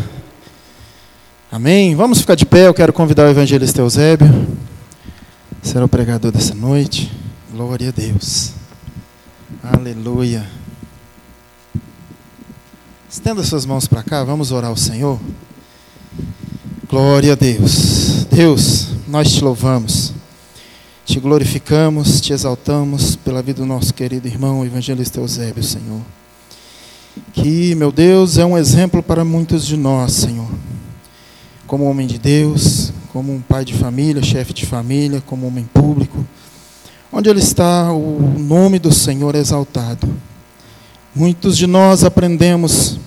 [1.49, 1.95] Amém.
[1.95, 2.67] Vamos ficar de pé.
[2.67, 4.27] Eu quero convidar o evangelista Eusébio,
[5.63, 7.09] será o pregador dessa noite.
[7.49, 8.51] Glória a Deus,
[9.63, 10.45] aleluia.
[13.09, 15.17] Estenda suas mãos para cá, vamos orar ao Senhor.
[16.89, 20.11] Glória a Deus, Deus, nós te louvamos,
[21.05, 26.01] te glorificamos, te exaltamos pela vida do nosso querido irmão, evangelista Eusébio, Senhor
[27.33, 30.49] que, meu Deus, é um exemplo para muitos de nós, Senhor.
[31.67, 36.25] Como homem de Deus, como um pai de família, chefe de família, como homem público.
[37.11, 40.07] Onde ele está, o nome do Senhor é exaltado.
[41.15, 42.99] Muitos de nós aprendemos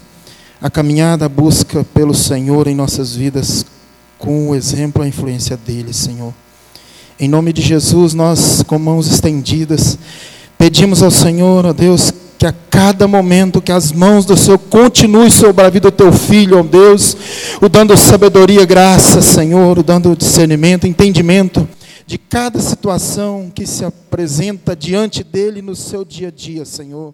[0.60, 3.66] a caminhada, a busca pelo Senhor em nossas vidas
[4.18, 6.34] com o exemplo, a influência dele, Senhor.
[7.20, 9.98] Em nome de Jesus, nós, com mãos estendidas,
[10.56, 15.28] pedimos ao Senhor, ó Deus, que a cada momento que as mãos do Senhor continuem
[15.28, 17.16] sobre a vida do teu filho, ó Deus,
[17.60, 21.68] o dando sabedoria, graça, Senhor, o dando discernimento, entendimento
[22.06, 27.12] de cada situação que se apresenta diante dele no seu dia a dia, Senhor.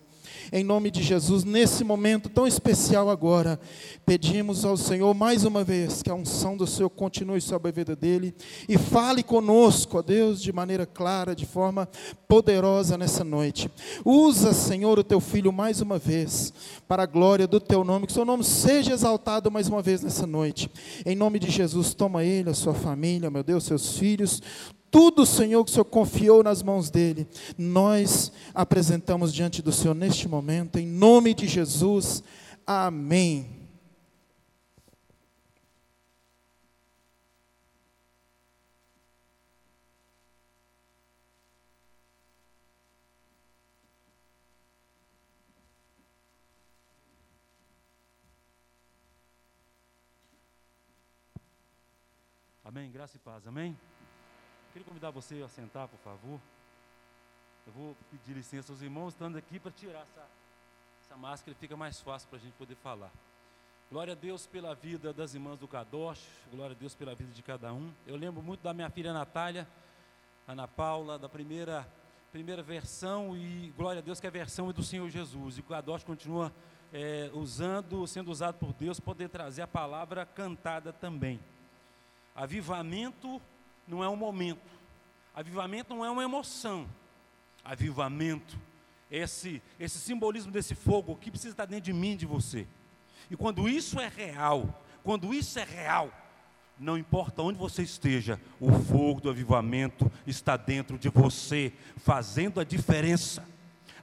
[0.52, 3.58] Em nome de Jesus, nesse momento tão especial agora,
[4.04, 7.96] pedimos ao Senhor mais uma vez que a unção do Senhor continue sobre a vida
[7.96, 8.34] dele
[8.68, 11.88] e fale conosco, ó Deus, de maneira clara, de forma
[12.28, 13.70] poderosa nessa noite.
[14.04, 16.52] Usa, Senhor, o teu filho mais uma vez
[16.86, 20.02] para a glória do teu nome, que o seu nome seja exaltado mais uma vez
[20.02, 20.70] nessa noite.
[21.06, 24.42] Em nome de Jesus, toma ele, a sua família, meu Deus, seus filhos,
[24.94, 27.26] tudo, Senhor, que o Senhor confiou nas mãos dele,
[27.58, 32.22] nós apresentamos diante do Senhor neste momento, em nome de Jesus.
[32.64, 33.68] Amém.
[52.62, 52.92] Amém.
[52.92, 53.44] Graça e paz.
[53.44, 53.76] Amém.
[55.04, 56.40] Convidar você a sentar, por favor.
[57.66, 60.26] Eu vou pedir licença aos irmãos, estando aqui para tirar essa,
[61.04, 63.10] essa máscara, fica mais fácil para a gente poder falar.
[63.90, 67.42] Glória a Deus pela vida das irmãs do Kadosh, glória a Deus pela vida de
[67.42, 67.92] cada um.
[68.06, 69.68] Eu lembro muito da minha filha Natália,
[70.48, 71.86] Ana Paula, da primeira,
[72.32, 75.58] primeira versão, e glória a Deus que a versão é do Senhor Jesus.
[75.58, 76.50] E o Kadosh continua
[76.90, 81.38] é, usando, sendo usado por Deus, poder trazer a palavra cantada também.
[82.34, 83.38] Avivamento
[83.86, 84.83] não é um momento.
[85.34, 86.88] Avivamento não é uma emoção.
[87.64, 88.56] Avivamento,
[89.10, 92.66] esse, esse simbolismo desse fogo que precisa estar dentro de mim, de você.
[93.30, 96.12] E quando isso é real, quando isso é real,
[96.78, 102.64] não importa onde você esteja, o fogo do avivamento está dentro de você, fazendo a
[102.64, 103.46] diferença.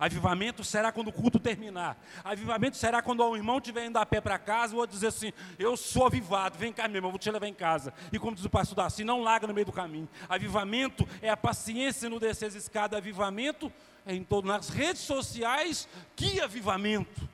[0.02, 1.96] Avivamento será quando o culto terminar.
[2.24, 5.78] Avivamento será quando o irmão estiver indo a pé para casa, vou dizer assim: Eu
[5.78, 7.94] sou avivado, vem cá, meu irmão, vou te levar em casa.
[8.12, 10.10] E como diz o pastor Darcy, não larga no meio do caminho.
[10.28, 12.98] Avivamento é a paciência no descer as escadas.
[12.98, 13.72] Avivamento
[14.04, 15.88] é em todo, nas redes sociais.
[16.16, 17.30] Que avivamento!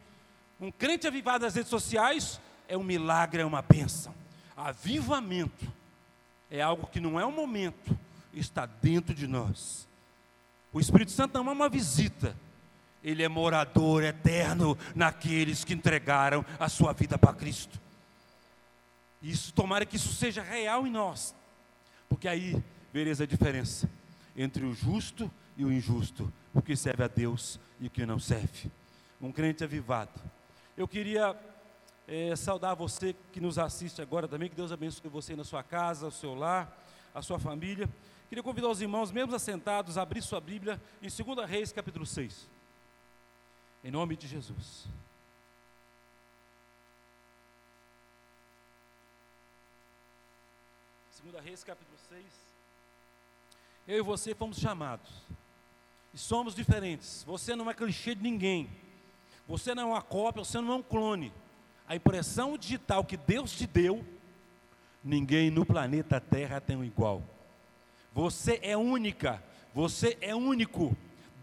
[0.60, 2.38] Um crente avivado nas redes sociais
[2.68, 4.14] é um milagre, é uma bênção.
[4.58, 5.72] Avivamento
[6.52, 7.98] é algo que não é um momento,
[8.34, 9.88] está dentro de nós.
[10.74, 12.36] O Espírito Santo não é uma visita,
[13.08, 17.80] ele é morador eterno naqueles que entregaram a sua vida para Cristo.
[19.22, 21.34] Isso, tomara que isso seja real em nós,
[22.10, 23.90] porque aí vereis a diferença
[24.36, 28.20] entre o justo e o injusto, o que serve a Deus e o que não
[28.20, 28.70] serve.
[29.22, 30.20] Um crente avivado.
[30.76, 31.34] Eu queria
[32.10, 36.08] é, saudar você que nos assiste agora também, que Deus abençoe você na sua casa,
[36.08, 36.78] o seu lar,
[37.16, 37.90] a sua família.
[38.28, 42.57] Queria convidar os irmãos, mesmo assentados, a abrir sua Bíblia em 2 Reis, capítulo 6.
[43.88, 44.86] Em nome de Jesus.
[51.10, 52.26] Segunda Reis, capítulo 6.
[53.88, 55.10] Eu e você fomos chamados.
[56.14, 57.24] E somos diferentes.
[57.24, 58.70] Você não é clichê de ninguém.
[59.48, 61.32] Você não é uma cópia, você não é um clone.
[61.88, 64.06] A impressão digital que Deus te deu,
[65.02, 67.24] ninguém no planeta Terra tem um igual.
[68.12, 69.42] Você é única,
[69.74, 70.94] você é único.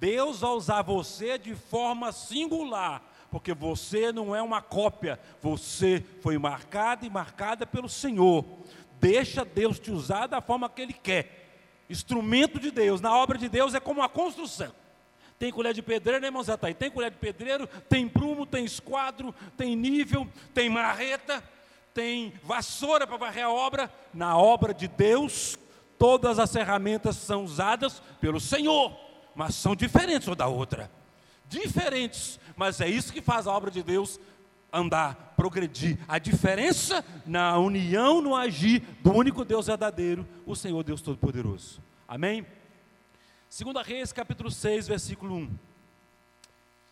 [0.04, 6.36] Deus vai usar você de forma singular, porque você não é uma cópia, você foi
[6.36, 8.44] marcada e marcada pelo Senhor.
[9.00, 11.86] Deixa Deus te usar da forma que Ele quer.
[11.88, 14.74] Instrumento de Deus, na obra de Deus é como uma construção.
[15.38, 18.66] Tem colher de pedreiro, né, irmão Zé tá Tem colher de pedreiro, tem prumo, tem
[18.66, 21.42] esquadro, tem nível, tem marreta,
[21.94, 23.90] tem vassoura para varrer a obra.
[24.12, 25.58] Na obra de Deus,
[25.98, 29.02] todas as ferramentas são usadas pelo Senhor
[29.34, 30.90] mas são diferentes uma da outra.
[31.48, 34.18] Diferentes, mas é isso que faz a obra de Deus
[34.72, 35.98] andar, progredir.
[36.08, 41.82] A diferença na união, no agir do único Deus verdadeiro, o Senhor Deus Todo-Poderoso.
[42.08, 42.46] Amém?
[43.48, 45.58] Segunda Reis, capítulo 6, versículo 1.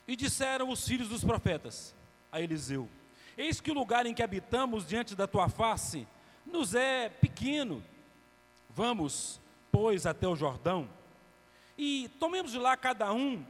[0.07, 1.93] E disseram os filhos dos profetas
[2.31, 2.89] a Eliseu:
[3.37, 6.07] Eis que o lugar em que habitamos diante da tua face
[6.45, 7.83] nos é pequeno.
[8.69, 9.39] Vamos,
[9.71, 10.89] pois, até o Jordão
[11.77, 13.45] e tomemos de lá cada um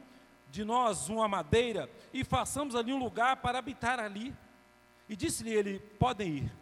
[0.50, 4.34] de nós uma madeira e façamos ali um lugar para habitar ali.
[5.08, 6.52] E disse-lhe ele: Podem ir.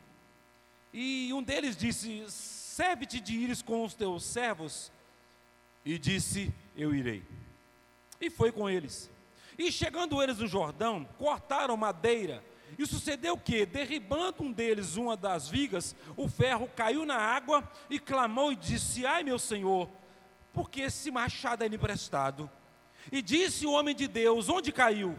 [0.92, 4.90] E um deles disse: Serve-te de ires com os teus servos.
[5.84, 7.22] E disse: Eu irei.
[8.20, 9.10] E foi com eles.
[9.58, 12.42] E chegando eles no Jordão, cortaram madeira.
[12.78, 17.98] E sucedeu que, derribando um deles uma das vigas, o ferro caiu na água e
[17.98, 19.88] clamou e disse: Ai, meu senhor,
[20.52, 22.50] porque esse machado é emprestado.
[23.10, 25.16] E disse o homem de Deus: Onde caiu?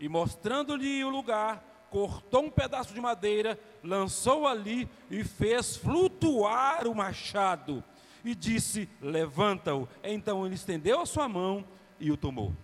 [0.00, 6.94] E mostrando-lhe o lugar, cortou um pedaço de madeira, lançou ali e fez flutuar o
[6.94, 7.84] machado.
[8.24, 9.88] E disse: Levanta-o.
[10.02, 11.64] Então ele estendeu a sua mão
[12.00, 12.54] e o tomou.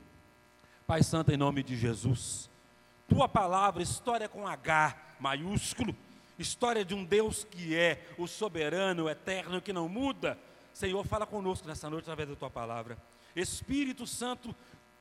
[0.87, 2.49] Pai Santo, em nome de Jesus,
[3.07, 5.95] tua palavra, história com H maiúsculo,
[6.39, 10.39] história de um Deus que é o soberano, o eterno, que não muda
[10.79, 12.97] Senhor, fala conosco nessa noite através da tua palavra.
[13.35, 14.55] Espírito Santo,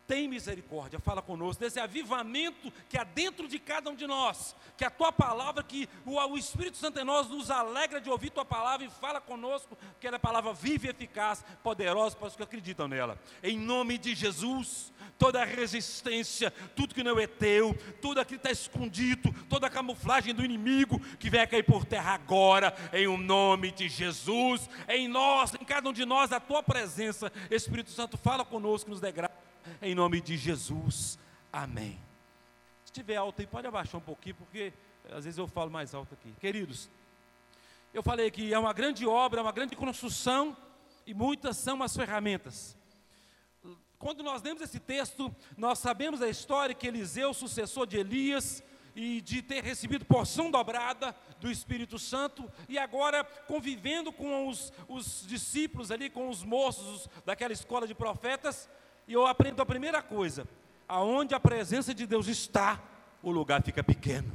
[0.07, 4.85] tem misericórdia, fala conosco, desse avivamento que há dentro de cada um de nós, que
[4.85, 8.45] a tua palavra, que o, o Espírito Santo em nós nos alegra de ouvir tua
[8.45, 12.43] palavra e fala conosco, que ela é palavra viva e eficaz, poderosa para os que
[12.43, 13.19] acreditam nela.
[13.43, 18.51] Em nome de Jesus, toda resistência, tudo que não é teu, tudo aquilo que está
[18.51, 23.17] escondido, toda a camuflagem do inimigo que vem a cair por terra agora, em o
[23.17, 28.17] nome de Jesus, em nós, em cada um de nós, a tua presença, Espírito Santo,
[28.17, 29.46] fala conosco, nos degraus,
[29.81, 31.19] em nome de Jesus,
[31.51, 31.99] amém.
[32.83, 34.73] Se estiver alto aí, pode abaixar um pouquinho, porque
[35.11, 36.33] às vezes eu falo mais alto aqui.
[36.39, 36.89] Queridos,
[37.93, 40.55] eu falei que é uma grande obra, uma grande construção,
[41.05, 42.75] e muitas são as ferramentas.
[43.99, 48.63] Quando nós lemos esse texto, nós sabemos a história que Eliseu, sucessor de Elias,
[48.95, 55.23] e de ter recebido porção dobrada do Espírito Santo, e agora convivendo com os, os
[55.27, 58.67] discípulos ali, com os moços daquela escola de profetas,
[59.07, 60.47] e eu aprendo a primeira coisa:
[60.87, 62.81] aonde a presença de Deus está,
[63.21, 64.31] o lugar fica pequeno.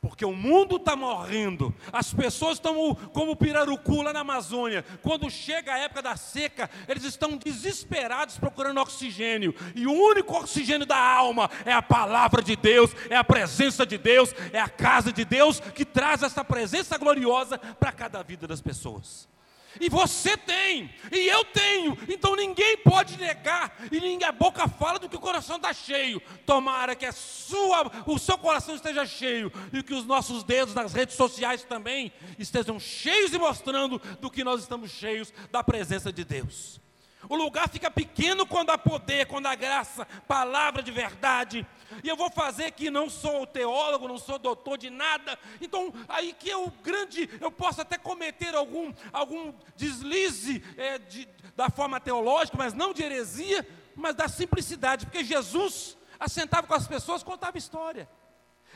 [0.00, 4.84] Porque o mundo está morrendo, as pessoas estão como pirarucu lá na Amazônia.
[5.00, 9.54] Quando chega a época da seca, eles estão desesperados procurando oxigênio.
[9.74, 13.96] E o único oxigênio da alma é a palavra de Deus, é a presença de
[13.96, 18.60] Deus, é a casa de Deus que traz essa presença gloriosa para cada vida das
[18.60, 19.26] pessoas.
[19.80, 24.98] E você tem, e eu tenho, então ninguém pode negar, e ninguém, a boca fala
[24.98, 26.20] do que o coração está cheio.
[26.46, 30.92] Tomara que a sua, o seu coração esteja cheio, e que os nossos dedos nas
[30.92, 36.24] redes sociais também estejam cheios e mostrando do que nós estamos cheios da presença de
[36.24, 36.83] Deus.
[37.28, 41.66] O lugar fica pequeno quando há poder, quando há graça, palavra de verdade.
[42.02, 45.38] E eu vou fazer que não sou teólogo, não sou doutor de nada.
[45.60, 51.28] Então, aí que é o grande, eu posso até cometer algum, algum deslize é, de,
[51.56, 55.06] da forma teológica, mas não de heresia, mas da simplicidade.
[55.06, 58.08] Porque Jesus assentava com as pessoas, contava história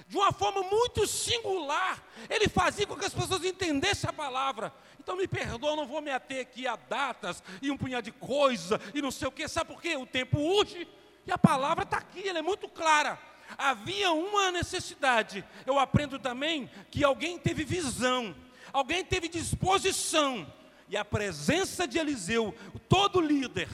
[0.06, 2.02] de uma forma muito singular.
[2.30, 4.72] Ele fazia com que as pessoas entendessem a palavra.
[5.08, 8.78] Então me perdoa, não vou me ater aqui a datas e um punhado de coisa
[8.92, 9.48] e não sei o que.
[9.48, 9.96] Sabe por quê?
[9.96, 10.86] O tempo urge
[11.26, 13.18] e a palavra está aqui, ela é muito clara.
[13.56, 15.42] Havia uma necessidade.
[15.64, 18.36] Eu aprendo também que alguém teve visão,
[18.70, 20.46] alguém teve disposição.
[20.90, 22.54] E a presença de Eliseu,
[22.86, 23.70] todo líder,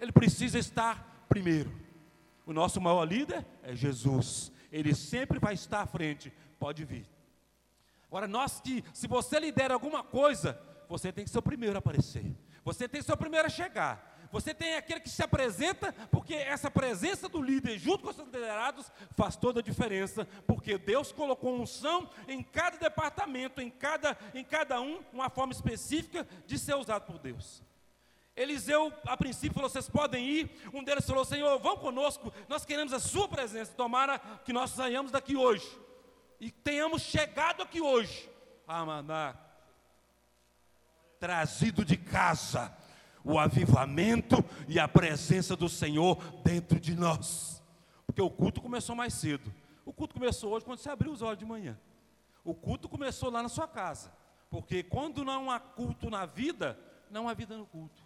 [0.00, 1.70] ele precisa estar primeiro.
[2.46, 4.50] O nosso maior líder é Jesus.
[4.72, 6.32] Ele sempre vai estar à frente.
[6.58, 7.06] Pode vir.
[8.10, 10.58] Agora, nós que, se você lidera alguma coisa,
[10.90, 12.36] você tem que ser o primeiro a aparecer.
[12.64, 14.18] Você tem que ser o primeiro a chegar.
[14.32, 18.90] Você tem aquele que se apresenta, porque essa presença do líder junto com os liderados
[19.16, 24.80] faz toda a diferença, porque Deus colocou unção em cada departamento, em cada, em cada
[24.80, 27.62] um, uma forma específica de ser usado por Deus.
[28.34, 30.50] Eliseu, a princípio, falou: vocês podem ir.
[30.74, 33.72] Um deles falou: Senhor, vão conosco, nós queremos a Sua presença.
[33.76, 35.68] Tomara que nós saiamos daqui hoje
[36.40, 38.28] e tenhamos chegado aqui hoje.
[38.66, 39.36] Amaná,
[41.20, 42.74] trazido de casa
[43.22, 47.62] o avivamento e a presença do Senhor dentro de nós.
[48.06, 49.52] Porque o culto começou mais cedo.
[49.84, 51.78] O culto começou hoje quando você abriu os olhos de manhã.
[52.42, 54.10] O culto começou lá na sua casa.
[54.48, 56.78] Porque quando não há culto na vida,
[57.10, 57.99] não há vida no culto.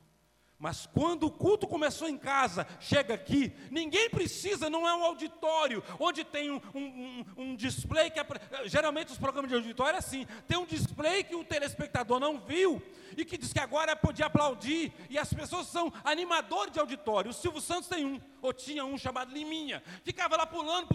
[0.64, 5.84] Mas quando o culto começou em casa, chega aqui, ninguém precisa, não é um auditório,
[6.00, 8.18] onde tem um, um, um display que.
[8.64, 12.82] Geralmente os programas de auditório é assim: tem um display que o telespectador não viu
[13.14, 17.30] e que diz que agora podia aplaudir, e as pessoas são animadores de auditório.
[17.30, 20.88] O Silvio Santos tem um, ou tinha um chamado Liminha, ficava lá pulando,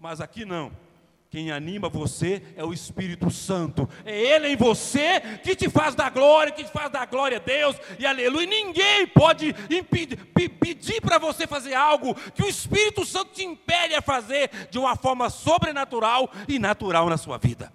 [0.00, 0.72] mas aqui não.
[1.36, 3.86] Quem anima você é o Espírito Santo.
[4.06, 7.40] É Ele em você que te faz dar glória, que te faz dar glória a
[7.40, 8.46] Deus e aleluia.
[8.46, 10.16] Ninguém pode impedir,
[10.58, 14.96] pedir para você fazer algo que o Espírito Santo te impele a fazer de uma
[14.96, 17.70] forma sobrenatural e natural na sua vida.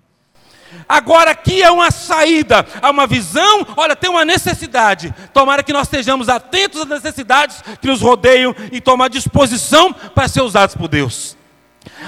[0.89, 5.13] Agora aqui é uma saída, há uma visão, olha, tem uma necessidade.
[5.35, 10.41] Tomara que nós estejamos atentos às necessidades que nos rodeiam e tomar disposição para ser
[10.41, 11.39] usados por Deus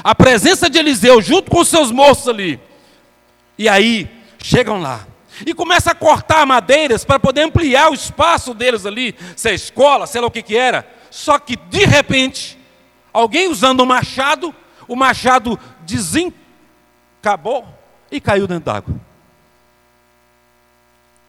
[0.03, 2.59] a presença de Eliseu junto com seus moços ali.
[3.57, 4.09] E aí,
[4.41, 5.07] chegam lá.
[5.45, 10.05] E começa a cortar madeiras para poder ampliar o espaço deles ali, se é escola,
[10.05, 10.87] sei lá o que que era.
[11.09, 12.57] Só que de repente,
[13.11, 14.53] alguém usando um machado,
[14.87, 17.67] o machado desencabou
[18.11, 18.95] e caiu dentro d'água.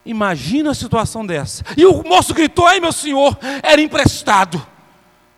[0.05, 1.65] Imagina a situação dessa.
[1.77, 4.65] E o moço gritou: Ai, meu senhor, era emprestado.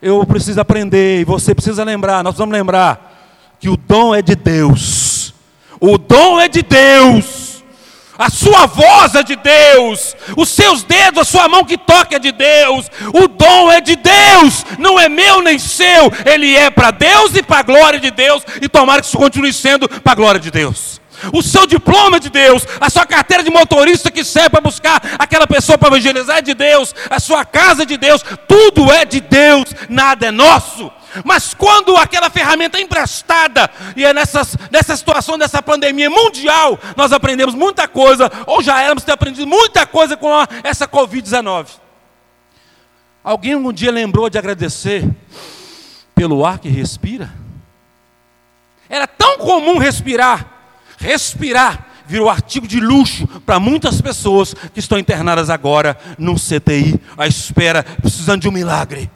[0.00, 4.36] Eu preciso aprender, e você precisa lembrar, nós vamos lembrar que o dom é de
[4.36, 5.32] Deus.
[5.80, 7.46] O dom é de Deus.
[8.18, 12.18] A sua voz é de Deus, os seus dedos, a sua mão que toca é
[12.18, 16.90] de Deus, o dom é de Deus, não é meu nem seu, ele é para
[16.90, 20.14] Deus e para a glória de Deus, e tomara que isso continue sendo para a
[20.14, 20.98] glória de Deus.
[21.32, 25.00] O seu diploma é de Deus, a sua carteira de motorista que serve para buscar
[25.18, 29.04] aquela pessoa para evangelizar é de Deus, a sua casa é de Deus, tudo é
[29.04, 30.90] de Deus, nada é nosso.
[31.24, 37.12] Mas quando aquela ferramenta é emprestada, e é nessas, nessa situação dessa pandemia mundial, nós
[37.12, 41.68] aprendemos muita coisa, ou já éramos ter aprendido muita coisa com a, essa Covid-19.
[43.24, 45.08] Alguém um dia lembrou de agradecer
[46.14, 47.30] pelo ar que respira?
[48.88, 50.46] Era tão comum respirar,
[50.98, 57.26] respirar virou artigo de luxo para muitas pessoas que estão internadas agora no CTI, à
[57.26, 59.10] espera, precisando de um milagre.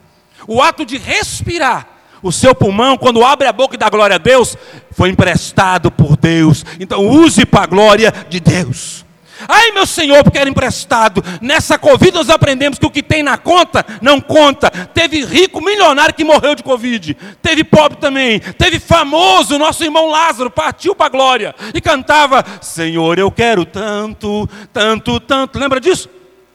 [0.47, 1.87] O ato de respirar,
[2.23, 4.57] o seu pulmão, quando abre a boca e dá glória a Deus,
[4.93, 6.65] foi emprestado por Deus.
[6.79, 9.05] Então use para a glória de Deus.
[9.49, 11.23] Ai, meu Senhor, porque era emprestado.
[11.41, 14.71] Nessa Covid nós aprendemos que o que tem na conta não conta.
[14.71, 17.17] Teve rico, milionário que morreu de Covid.
[17.43, 18.41] Teve pobre também.
[18.41, 24.49] Teve famoso, nosso irmão Lázaro, partiu para a glória e cantava: Senhor, eu quero tanto,
[24.73, 25.59] tanto, tanto.
[25.59, 26.09] Lembra disso?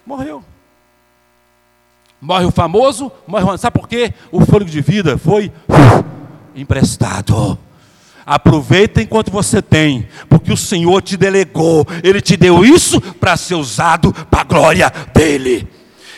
[0.05, 0.43] Morreu.
[2.21, 3.57] Morre o famoso, morre o.
[3.57, 4.13] Sabe por quê?
[4.31, 5.51] O fôlego de vida foi
[6.55, 7.57] emprestado.
[8.25, 13.55] Aproveita enquanto você tem, porque o Senhor te delegou, Ele te deu isso para ser
[13.55, 15.67] usado para a glória dEle.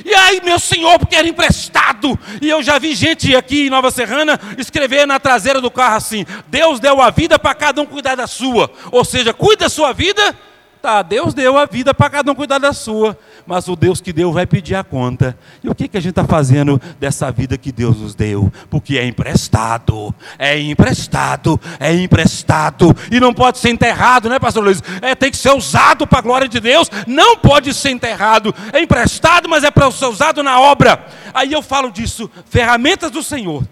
[0.05, 2.18] E aí, meu Senhor, porque era emprestado.
[2.41, 6.26] E eu já vi gente aqui em Nova Serrana escrever na traseira do carro assim:
[6.47, 8.72] Deus deu a vida para cada um cuidar da sua.
[8.91, 10.34] Ou seja, cuida da sua vida
[10.82, 14.13] Tá, Deus deu a vida para cada um cuidar da sua, mas o Deus que
[14.13, 15.38] deu vai pedir a conta.
[15.63, 18.51] E o que, que a gente está fazendo dessa vida que Deus nos deu?
[18.69, 24.82] Porque é emprestado, é emprestado, é emprestado, e não pode ser enterrado, né, pastor Luiz?
[25.01, 28.80] É, tem que ser usado para a glória de Deus, não pode ser enterrado, é
[28.80, 31.05] emprestado, mas é para ser usado na obra.
[31.34, 33.63] Aí eu falo disso, ferramentas do Senhor.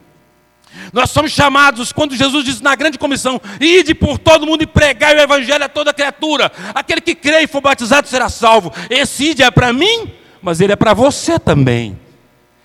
[0.91, 5.15] Nós somos chamados, quando Jesus disse na grande comissão: ide por todo mundo e pregai
[5.15, 6.51] o evangelho a toda criatura.
[6.73, 8.71] Aquele que crê e for batizado será salvo.
[8.89, 10.11] Esse ide é para mim,
[10.41, 11.99] mas ele é para você também.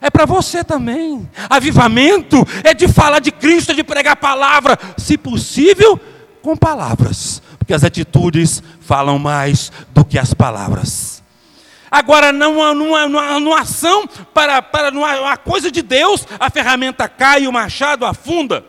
[0.00, 1.28] É para você também.
[1.48, 6.00] Avivamento é de falar de Cristo, é de pregar a palavra, se possível,
[6.42, 11.19] com palavras, porque as atitudes falam mais do que as palavras.
[11.90, 17.52] Agora, numa, numa, numa, ação para, para uma coisa de Deus, a ferramenta cai o
[17.52, 18.64] machado afunda.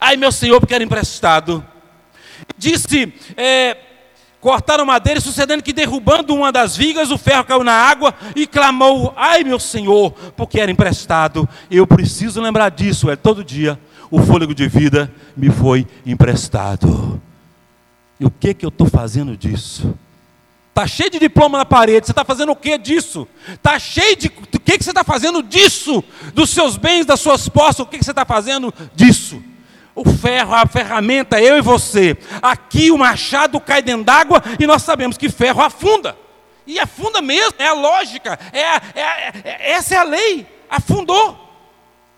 [0.00, 1.66] Aí meu senhor, porque era emprestado,
[2.56, 3.76] disse: é,
[4.40, 9.12] cortaram madeira, sucedendo que derrubando uma das vigas, o ferro caiu na água e clamou:
[9.16, 11.48] Ai meu senhor, porque era emprestado.
[11.68, 13.78] Eu preciso lembrar disso, é todo dia.
[14.08, 17.20] O fôlego de vida me foi emprestado.
[18.20, 19.92] E o que que eu estou fazendo disso?
[20.76, 22.04] Está cheio de diploma na parede.
[22.04, 23.26] Você está fazendo o que disso?
[23.48, 24.26] Está cheio de.
[24.26, 26.04] O que, que você está fazendo disso?
[26.34, 29.42] Dos seus bens, das suas posses, o que, que você está fazendo disso?
[29.94, 32.14] O ferro, a ferramenta, eu e você.
[32.42, 36.14] Aqui o machado cai dentro d'água e nós sabemos que ferro afunda.
[36.66, 40.46] E afunda mesmo, é a lógica, é, a, é, a, é essa é a lei.
[40.68, 41.38] Afundou.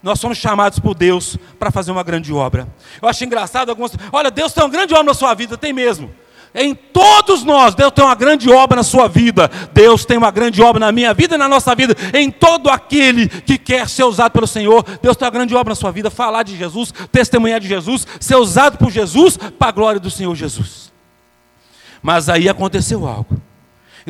[0.02, 2.66] Nós somos chamados por Deus para fazer uma grande obra.
[3.00, 3.92] Eu acho engraçado algumas.
[4.12, 6.12] Olha, Deus tem uma grande obra na sua vida, tem mesmo.
[6.54, 9.50] Em todos nós, Deus tem uma grande obra na sua vida.
[9.72, 11.94] Deus tem uma grande obra na minha vida e na nossa vida.
[12.14, 15.76] Em todo aquele que quer ser usado pelo Senhor, Deus tem uma grande obra na
[15.76, 16.10] sua vida.
[16.10, 20.34] Falar de Jesus, testemunhar de Jesus, ser usado por Jesus para a glória do Senhor
[20.34, 20.92] Jesus.
[22.02, 23.47] Mas aí aconteceu algo.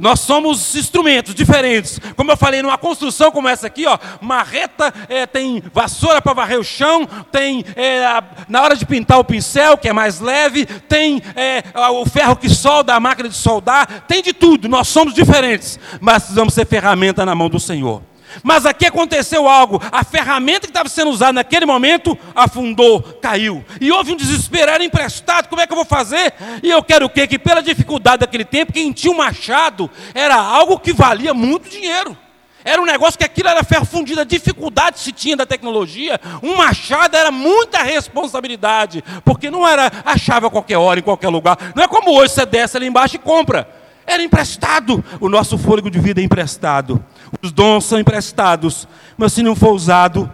[0.00, 2.00] Nós somos instrumentos diferentes.
[2.16, 6.58] Como eu falei, numa construção como essa aqui, ó, marreta, é, tem vassoura para varrer
[6.58, 10.66] o chão, tem é, a, na hora de pintar o pincel, que é mais leve,
[10.66, 14.68] tem é, o ferro que solda, a máquina de soldar, tem de tudo.
[14.68, 18.07] Nós somos diferentes, mas precisamos ser ferramenta na mão do Senhor.
[18.42, 19.80] Mas aqui aconteceu algo.
[19.90, 23.64] A ferramenta que estava sendo usada naquele momento afundou, caiu.
[23.80, 26.32] E houve um desespero, era emprestado, como é que eu vou fazer?
[26.62, 27.26] E eu quero o quê?
[27.26, 32.16] Que pela dificuldade daquele tempo, quem tinha um machado era algo que valia muito dinheiro.
[32.64, 36.20] Era um negócio que aquilo era ferro fundido, a dificuldade se tinha da tecnologia.
[36.42, 41.56] Um machado era muita responsabilidade, porque não era achava a qualquer hora, em qualquer lugar.
[41.74, 43.66] Não é como hoje você desce ali embaixo e compra.
[44.08, 45.04] Era emprestado.
[45.20, 47.04] O nosso fôlego de vida é emprestado.
[47.42, 48.88] Os dons são emprestados,
[49.18, 50.32] mas se não for usado,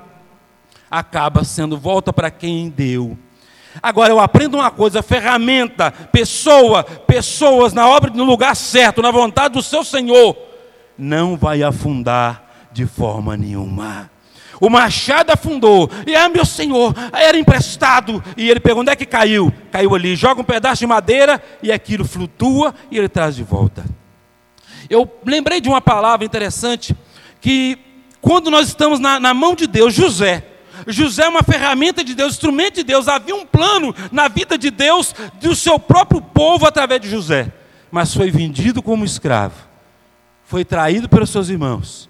[0.89, 3.19] acaba sendo volta para quem deu.
[3.83, 9.55] Agora eu aprendo uma coisa: ferramenta, pessoa, pessoas na obra no lugar certo, na vontade
[9.55, 10.37] do seu Senhor,
[10.97, 14.09] não vai afundar de forma nenhuma.
[14.65, 19.05] O machado afundou, e ah, meu senhor, era emprestado, e ele pergunta: onde é que
[19.05, 19.53] caiu?
[19.71, 23.85] Caiu ali, joga um pedaço de madeira, e aquilo flutua, e ele traz de volta.
[24.89, 26.97] Eu lembrei de uma palavra interessante
[27.43, 27.79] que
[28.23, 30.43] quando nós estamos na, na mão de Deus, José,
[30.87, 33.07] José é uma ferramenta de Deus, instrumento de Deus.
[33.07, 37.53] Havia um plano na vida de Deus, do seu próprio povo através de José.
[37.91, 39.57] Mas foi vendido como escravo,
[40.47, 42.09] foi traído pelos seus irmãos,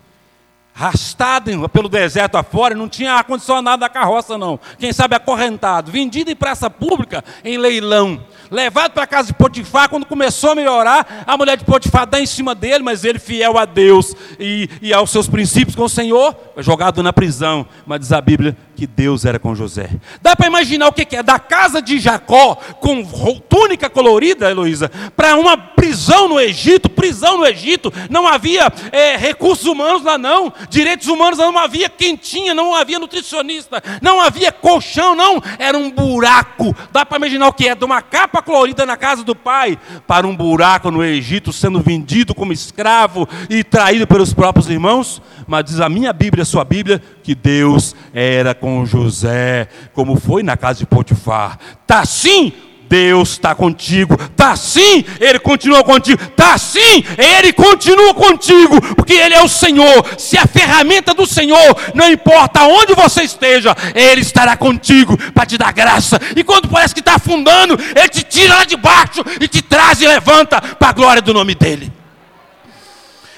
[0.74, 4.58] arrastado pelo deserto afora, não tinha ar-condicionado na carroça, não.
[4.78, 8.20] Quem sabe acorrentado, vendido em praça pública, em leilão.
[8.50, 12.20] Levado para a casa de Potifar, quando começou a melhorar, a mulher de Potifar dá
[12.20, 15.88] em cima dele, mas ele fiel a Deus e, e aos seus princípios com o
[15.88, 19.90] Senhor, foi jogado na prisão, mas diz a Bíblia que Deus era com José.
[20.20, 23.04] Dá para imaginar o que é da casa de Jacó com
[23.48, 29.66] túnica colorida, Heloísa, para uma prisão no Egito, prisão no Egito, não havia é, recursos
[29.66, 35.42] humanos lá não, direitos humanos não havia quentinha, não havia nutricionista, não havia colchão, não,
[35.58, 36.74] era um buraco.
[36.90, 40.26] Dá para imaginar o que é de uma capa colorida na casa do pai para
[40.26, 45.22] um buraco no Egito, sendo vendido como escravo e traído pelos próprios irmãos?
[45.46, 50.42] Mas diz a minha Bíblia, a sua Bíblia, que Deus era com José, como foi
[50.42, 51.58] na casa de Potifar.
[51.86, 52.52] Tá sim,
[52.86, 54.14] Deus está contigo.
[54.36, 56.22] Tá sim, Ele continua contigo.
[56.36, 60.04] Tá sim, Ele continua contigo, porque Ele é o Senhor.
[60.18, 65.56] Se a ferramenta do Senhor, não importa onde você esteja, Ele estará contigo para te
[65.56, 66.20] dar graça.
[66.36, 70.02] E quando parece que está afundando, Ele te tira lá de baixo e te traz
[70.02, 71.90] e levanta para a glória do nome dEle.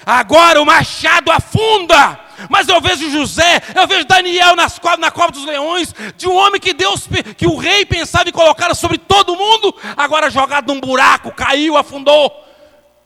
[0.04, 2.25] Agora o machado afunda.
[2.48, 6.60] Mas eu vejo José, eu vejo Daniel nas, na cova dos leões, de um homem
[6.60, 11.30] que Deus, que o rei pensava em colocar sobre todo mundo, agora jogado num buraco,
[11.30, 12.32] caiu, afundou.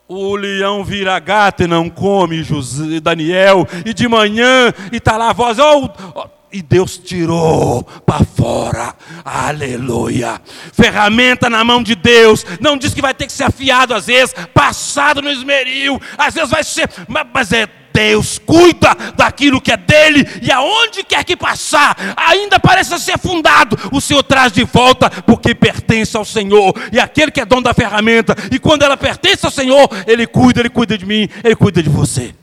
[0.09, 5.31] O leão vira gato e não come José, Daniel, e de manhã, e está lá
[5.31, 10.41] a voz, oh, oh, e Deus tirou para fora, aleluia.
[10.73, 14.35] Ferramenta na mão de Deus, não diz que vai ter que ser afiado às vezes,
[14.53, 16.91] passado no esmeril, às vezes vai ser,
[17.33, 22.99] mas é Deus cuida daquilo que é dele, e aonde quer que passar, ainda pareça
[22.99, 27.45] ser fundado, o Senhor traz de volta, porque pertence ao Senhor, e aquele que é
[27.45, 31.29] dono da ferramenta, e quando ela pertence ao Senhor, Ele cuida, Ele cuida de mim,
[31.45, 32.35] Ele cuida de você.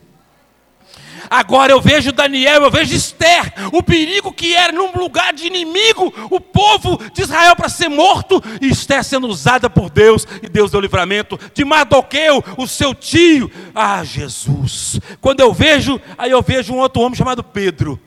[1.29, 6.13] Agora eu vejo Daniel, eu vejo Esther, o perigo que era num lugar de inimigo,
[6.29, 10.71] o povo de Israel para ser morto, e Esther sendo usada por Deus, e Deus
[10.71, 13.51] deu livramento de Mardoqueu, o seu tio.
[13.73, 14.99] Ah, Jesus!
[15.19, 17.99] Quando eu vejo, aí eu vejo um outro homem chamado Pedro.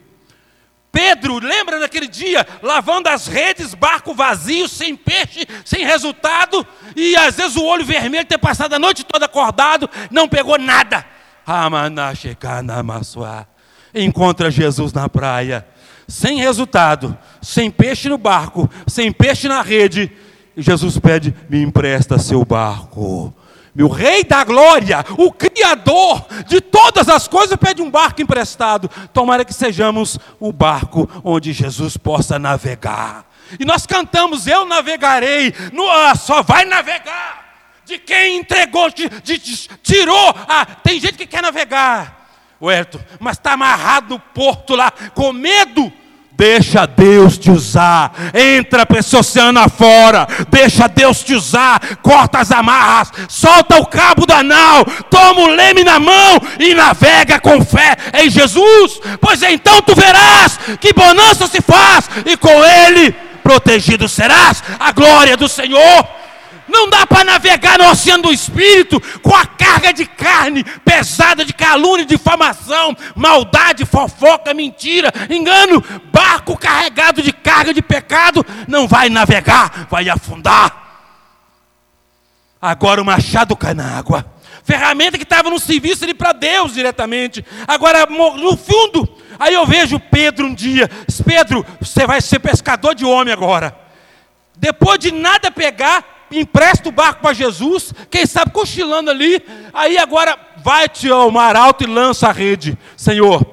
[0.92, 6.66] Pedro, lembra daquele dia, lavando as redes, barco vazio, sem peixe, sem resultado,
[6.96, 11.06] e às vezes o olho vermelho, ter passado a noite toda acordado, não pegou nada.
[13.92, 15.66] Encontra Jesus na praia,
[16.06, 20.12] sem resultado, sem peixe no barco, sem peixe na rede.
[20.56, 23.34] E Jesus pede: me empresta seu barco.
[23.74, 28.88] Meu Rei da Glória, o Criador de todas as coisas, pede um barco emprestado.
[29.12, 33.28] Tomara que sejamos o barco onde Jesus possa navegar.
[33.58, 37.39] E nós cantamos: Eu navegarei, no, ah, só vai navegar
[37.90, 39.38] de quem entregou, de, de,
[39.82, 40.34] tirou.
[40.48, 42.28] Ah, tem gente que quer navegar,
[42.62, 45.92] Huerto, mas está amarrado no porto lá, com medo.
[46.32, 48.12] Deixa Deus te usar.
[48.32, 50.26] Entra para esse oceano afora.
[50.48, 51.78] Deixa Deus te usar.
[52.00, 53.12] Corta as amarras.
[53.28, 54.86] Solta o cabo da nau.
[55.10, 59.00] Toma o leme na mão e navega com fé em Jesus.
[59.20, 63.12] Pois então tu verás que bonança se faz e com ele
[63.42, 64.62] protegido serás.
[64.78, 66.19] A glória do Senhor
[66.70, 71.52] não dá para navegar no oceano do espírito com a carga de carne pesada de
[71.52, 75.82] calúnia, difamação, maldade, fofoca, mentira, engano.
[76.12, 80.80] Barco carregado de carga de pecado não vai navegar, vai afundar.
[82.60, 84.24] Agora o machado cai na água.
[84.62, 87.44] Ferramenta que estava no serviço ali para Deus diretamente.
[87.66, 89.08] Agora no fundo,
[89.38, 90.88] aí eu vejo Pedro um dia.
[91.24, 93.76] Pedro, você vai ser pescador de homem agora.
[94.56, 100.38] Depois de nada pegar, empresta o barco para Jesus, quem sabe cochilando ali, aí agora
[100.58, 102.78] vai-te ao mar alto e lança a rede.
[102.96, 103.44] Senhor,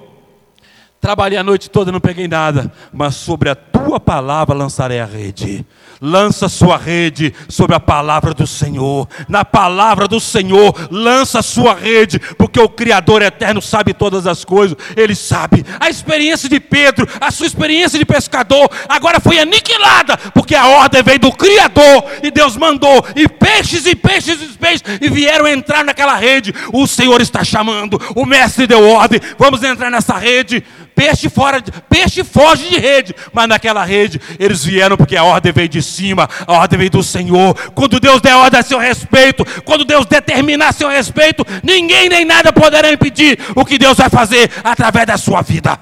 [0.99, 5.65] trabalhei a noite toda, não peguei nada, mas sobre a tua palavra lançarei a rede
[6.01, 9.07] lança sua rede sobre a palavra do Senhor.
[9.27, 14.77] Na palavra do Senhor, lança sua rede, porque o Criador eterno sabe todas as coisas,
[14.95, 15.65] ele sabe.
[15.79, 21.03] A experiência de Pedro, a sua experiência de pescador, agora foi aniquilada, porque a ordem
[21.03, 25.83] veio do Criador e Deus mandou, e peixes e peixes e peixes, e vieram entrar
[25.83, 26.53] naquela rede.
[26.73, 30.63] O Senhor está chamando, o Mestre deu ordem, vamos entrar nessa rede.
[30.97, 35.69] Peixe fora, peixe foge de rede, mas naquela rede eles vieram porque a ordem veio
[35.69, 37.53] de cima, a ordem veio do Senhor.
[37.71, 42.25] Quando Deus der ordem a seu respeito, quando Deus determinar a seu respeito, ninguém nem
[42.25, 45.79] nada poderá impedir o que Deus vai fazer através da sua vida.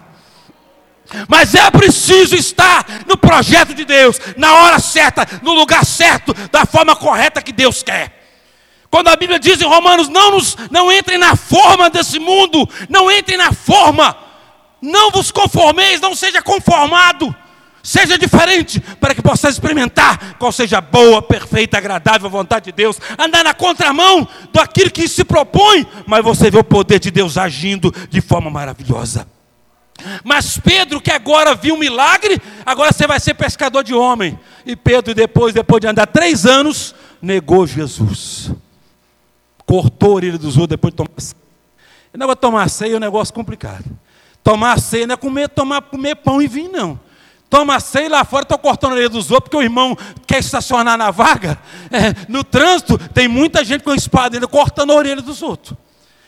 [1.27, 6.65] Mas é preciso estar no projeto de Deus, na hora certa, no lugar certo, da
[6.65, 8.23] forma correta que Deus quer.
[8.89, 13.11] Quando a Bíblia diz em Romanos: não, nos, não entrem na forma desse mundo, não
[13.11, 14.25] entrem na forma
[14.85, 17.35] não vos conformeis, não seja conformado.
[17.85, 22.99] Seja diferente, para que possa experimentar qual seja a boa, perfeita, agradável vontade de Deus.
[23.15, 27.93] Andar na contramão daquilo que se propõe, mas você vê o poder de Deus agindo
[28.09, 29.27] de forma maravilhosa.
[30.23, 34.39] Mas Pedro, que agora viu um milagre, agora você vai ser pescador de homem.
[34.65, 38.49] E Pedro, depois, depois de andar três anos, negou Jesus.
[39.63, 41.37] Cortou a orelha dos outros depois de tomar ceia.
[42.15, 43.85] O negócio de tomar ceia é um negócio complicado.
[44.43, 47.05] Tomar ceia não é comer, tomar, comer pão e vinho, não.
[47.49, 50.97] Toma ceia lá fora, estou cortando a orelha dos outros, porque o irmão quer estacionar
[50.97, 51.59] na vaga.
[51.91, 55.77] É, no trânsito, tem muita gente com espada ainda cortando a orelha dos outros.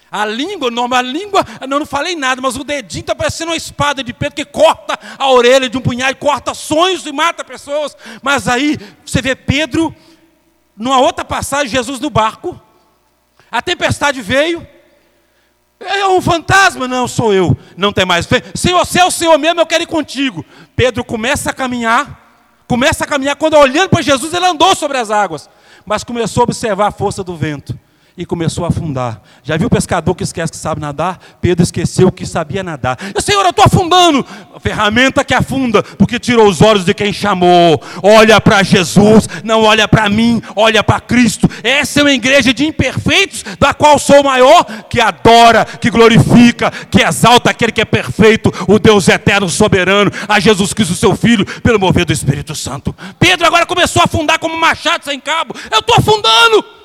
[0.10, 3.58] A língua, não, a língua, não, não falei nada, mas o dedinho está parecendo uma
[3.58, 7.98] espada de Pedro que corta a orelha de um punhado, corta sonhos e mata pessoas.
[8.22, 9.94] Mas aí você vê Pedro,
[10.78, 12.60] numa outra passagem, Jesus no barco,
[13.52, 14.66] a tempestade veio.
[15.80, 16.88] É um fantasma?
[16.88, 17.56] Não, sou eu.
[17.76, 18.28] Não tem mais.
[18.56, 20.46] Senhor, se é o Senhor mesmo, eu quero ir contigo.
[20.76, 23.36] Pedro começa a caminhar, começa a caminhar.
[23.36, 25.50] Quando olhando para Jesus, ele andou sobre as águas,
[25.86, 27.78] mas começou a observar a força do vento
[28.18, 29.22] e começou a afundar.
[29.44, 31.20] Já viu o pescador que esquece que sabe nadar?
[31.40, 32.98] Pedro esqueceu que sabia nadar.
[33.20, 34.26] Senhor, eu estou afundando.
[34.56, 37.80] A ferramenta que afunda, porque tirou os olhos de quem chamou.
[38.02, 41.48] Olha para Jesus, não olha para mim, olha para Cristo.
[41.64, 46.72] Essa é uma igreja de imperfeitos, da qual sou o maior, que adora, que glorifica,
[46.90, 51.46] que exalta aquele que é perfeito, o Deus eterno, soberano, a Jesus Cristo, seu Filho,
[51.62, 52.96] pelo mover do Espírito Santo.
[53.20, 55.54] Pedro agora começou a afundar como machado sem cabo.
[55.72, 56.77] Eu estou afundando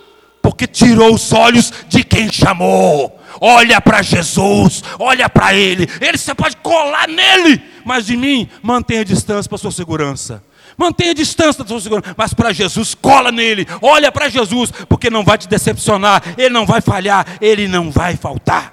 [0.43, 3.19] porque tirou os olhos de quem chamou.
[3.41, 5.89] Olha para Jesus, olha para Ele.
[6.01, 10.45] Ele você pode colar nele, mas de mim mantenha distância para sua segurança.
[10.77, 15.23] Mantenha distância da sua segurança, mas para Jesus, cola nele, olha para Jesus, porque não
[15.23, 18.73] vai te decepcionar, ele não vai falhar, ele não vai faltar.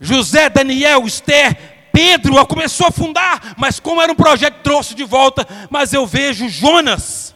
[0.00, 5.46] José, Daniel, Esther, Pedro começou a fundar, mas como era um projeto, trouxe de volta.
[5.70, 7.34] Mas eu vejo Jonas,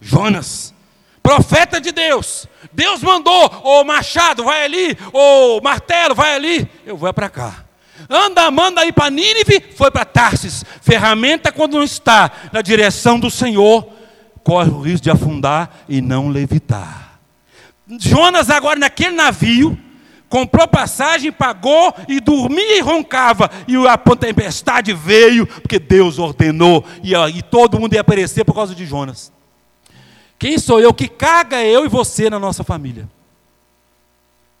[0.00, 0.72] Jonas,
[1.28, 2.46] profeta de Deus.
[2.72, 7.66] Deus mandou, o machado vai ali, o martelo vai ali, eu vou para cá.
[8.08, 10.64] Anda, manda aí para Nínive, foi para Tarsis.
[10.80, 13.86] Ferramenta quando não está na direção do Senhor,
[14.42, 17.20] corre o risco de afundar e não levitar.
[18.00, 19.78] Jonas agora naquele navio,
[20.30, 23.50] comprou passagem, pagou e dormia e roncava.
[23.66, 28.74] E a tempestade veio, porque Deus ordenou, e, e todo mundo ia aparecer por causa
[28.74, 29.36] de Jonas.
[30.38, 30.94] Quem sou eu?
[30.94, 33.08] Que caga eu e você na nossa família?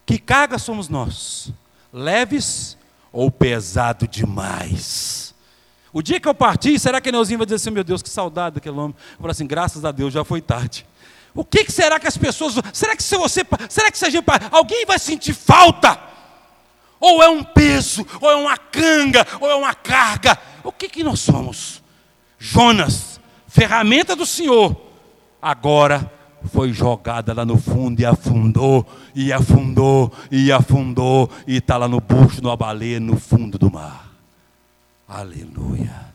[0.04, 1.52] Que caga somos nós?
[1.92, 2.76] Leves
[3.12, 5.34] ou pesado demais?
[5.92, 8.56] O dia que eu partir, será que Neuzinho vai dizer assim, meu Deus, que saudade
[8.56, 8.96] daquele homem?
[9.12, 10.84] Eu falo assim, graças a Deus, já foi tarde.
[11.34, 12.54] O que, que será que as pessoas.
[12.72, 13.42] Será que se você.
[13.68, 14.24] Será que se a gente.
[14.50, 15.98] Alguém vai sentir falta?
[16.98, 20.36] Ou é um peso, ou é uma canga, ou é uma carga.
[20.64, 21.80] O que, que nós somos?
[22.38, 24.87] Jonas, ferramenta do Senhor
[25.40, 26.10] agora
[26.52, 32.00] foi jogada lá no fundo e afundou, e afundou, e afundou, e está lá no
[32.00, 34.08] bucho, numa baleia, no fundo do mar.
[35.08, 36.07] Aleluia.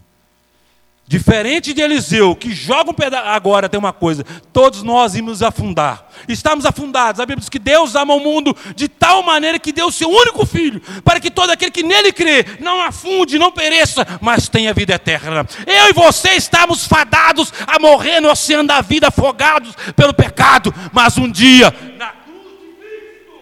[1.14, 3.28] Diferente de Eliseu, que joga um pedaço.
[3.28, 6.08] Agora tem uma coisa: todos nós íamos afundar.
[6.28, 7.22] Estamos afundados.
[7.22, 10.10] A Bíblia diz que Deus ama o mundo de tal maneira que deu o seu
[10.10, 14.74] único filho, para que todo aquele que nele crê não afunde, não pereça, mas tenha
[14.74, 15.46] vida eterna.
[15.68, 20.74] Eu e você estamos fadados a morrer no oceano da vida, afogados pelo pecado.
[20.92, 23.34] Mas um dia, na cruz de Cristo,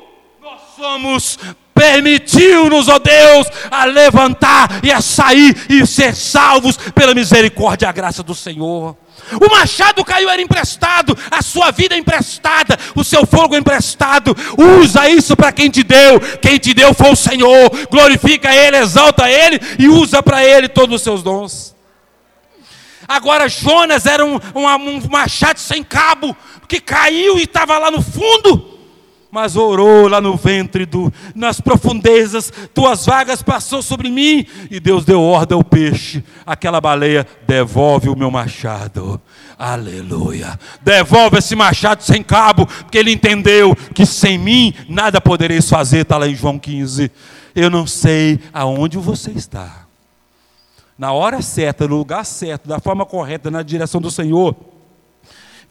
[0.42, 1.40] nós somos
[1.82, 7.92] permitiu-nos, ó Deus, a levantar e a sair e ser salvos pela misericórdia e a
[7.92, 8.96] graça do Senhor.
[9.42, 14.36] O machado caiu, era emprestado, a sua vida é emprestada, o seu fogo é emprestado.
[14.80, 16.20] Usa isso para quem te deu.
[16.40, 17.72] Quem te deu foi o Senhor.
[17.90, 21.76] Glorifica Ele, exalta Ele e usa para Ele todos os seus dons.
[23.08, 26.36] Agora Jonas era um, um, um machado sem cabo,
[26.68, 28.71] que caiu e estava lá no fundo
[29.32, 35.06] mas orou lá no ventre, do, nas profundezas, tuas vagas passou sobre mim, e Deus
[35.06, 39.20] deu ordem ao peixe, aquela baleia, devolve o meu machado,
[39.58, 46.00] aleluia, devolve esse machado sem cabo, porque ele entendeu que sem mim nada podereis fazer,
[46.00, 47.10] está lá em João 15,
[47.56, 49.86] eu não sei aonde você está,
[50.98, 54.56] na hora certa, no lugar certo, da forma correta, na direção do Senhor,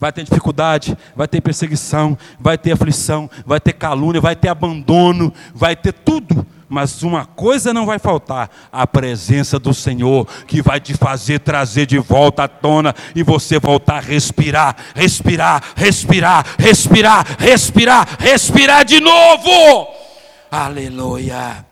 [0.01, 5.31] vai ter dificuldade, vai ter perseguição, vai ter aflição, vai ter calúnia, vai ter abandono,
[5.53, 6.43] vai ter tudo.
[6.67, 11.85] Mas uma coisa não vai faltar: a presença do Senhor, que vai te fazer trazer
[11.85, 18.99] de volta à tona e você voltar a respirar, respirar, respirar, respirar, respirar, respirar de
[18.99, 19.87] novo.
[20.49, 21.63] Aleluia.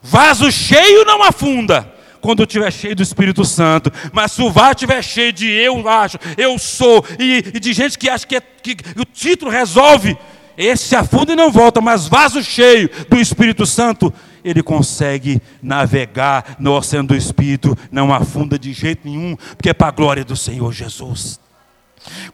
[0.00, 1.93] Vaso cheio não afunda
[2.24, 3.92] quando estiver cheio do Espírito Santo.
[4.10, 7.98] Mas se o vaso estiver cheio de eu acho, eu sou, e, e de gente
[7.98, 10.16] que acha que, é, que o título resolve,
[10.56, 14.10] esse afunda e não volta, mas vaso cheio do Espírito Santo,
[14.42, 19.88] ele consegue navegar no oceano do Espírito, não afunda de jeito nenhum, porque é para
[19.88, 21.38] a glória do Senhor Jesus.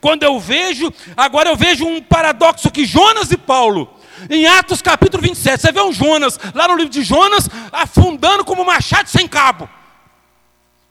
[0.00, 3.90] Quando eu vejo, agora eu vejo um paradoxo que Jonas e Paulo,
[4.28, 8.64] em Atos capítulo 27, você vê um Jonas, lá no livro de Jonas, afundando como
[8.64, 9.68] machado sem cabo.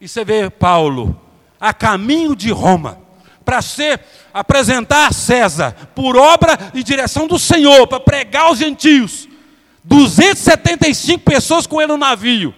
[0.01, 1.19] E você vê Paulo,
[1.59, 2.99] a caminho de Roma,
[3.43, 3.99] para ser
[4.33, 9.27] apresentar a César por obra e direção do Senhor, para pregar aos gentios.
[9.83, 12.53] 275 pessoas com ele no navio.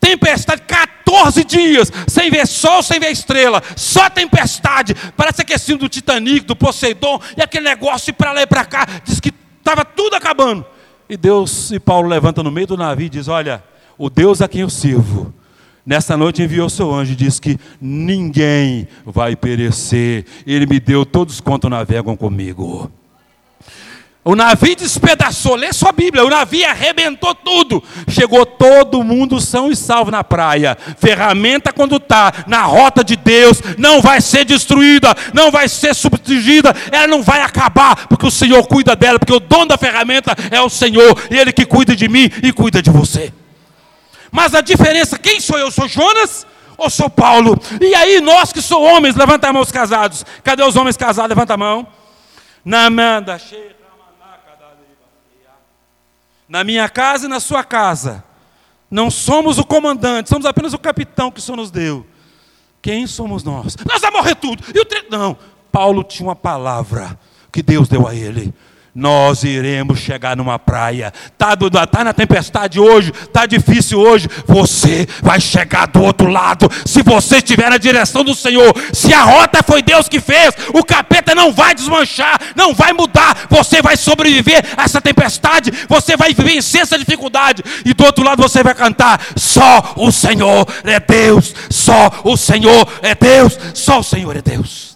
[0.00, 4.94] Tempestade, 14 dias, sem ver sol, sem ver estrela, só tempestade.
[5.16, 8.86] Parece aquele do Titanic, do Poseidon, e aquele negócio para lá e para cá.
[9.04, 10.66] Diz que estava tudo acabando.
[11.08, 13.62] E Deus e Paulo levanta no meio do navio e diz: Olha,
[13.96, 15.32] o Deus a quem eu sirvo,
[15.84, 20.24] nessa noite enviou seu anjo e disse que ninguém vai perecer.
[20.46, 22.90] Ele me deu, todos quanto navegam comigo.
[24.24, 27.84] O navio despedaçou, lê sua Bíblia, o navio arrebentou tudo.
[28.08, 30.78] Chegou todo mundo são e salvo na praia.
[30.96, 36.74] Ferramenta quando está na rota de Deus, não vai ser destruída, não vai ser substituída,
[36.90, 40.60] ela não vai acabar, porque o Senhor cuida dela, porque o dono da ferramenta é
[40.60, 43.30] o Senhor, e Ele que cuida de mim e cuida de você.
[44.34, 45.70] Mas a diferença, quem sou eu?
[45.70, 46.44] Sou Jonas
[46.76, 47.56] ou sou Paulo?
[47.80, 50.26] E aí, nós que somos homens, levanta a mão os casados.
[50.42, 51.28] Cadê os homens casados?
[51.28, 51.86] Levanta a mão.
[52.64, 53.74] Na manda, cheia
[56.48, 58.24] na minha casa e na sua casa.
[58.90, 62.06] Não somos o comandante, somos apenas o capitão que o Senhor nos deu.
[62.82, 63.76] Quem somos nós?
[63.88, 64.62] Nós vamos morrer tudo.
[64.74, 65.06] E o tre...
[65.10, 65.36] Não,
[65.72, 67.18] Paulo tinha uma palavra
[67.50, 68.52] que Deus deu a ele
[68.94, 71.12] nós iremos chegar numa praia.
[71.26, 71.56] Está
[71.86, 74.28] tá na tempestade hoje, está difícil hoje.
[74.46, 76.70] Você vai chegar do outro lado.
[76.86, 80.84] Se você estiver na direção do Senhor, se a rota foi Deus que fez, o
[80.84, 83.46] capeta não vai desmanchar, não vai mudar.
[83.50, 87.62] Você vai sobreviver a essa tempestade, você vai vencer essa dificuldade.
[87.84, 92.86] E do outro lado você vai cantar: só o Senhor é Deus, só o Senhor
[93.02, 94.93] é Deus, só o Senhor é Deus.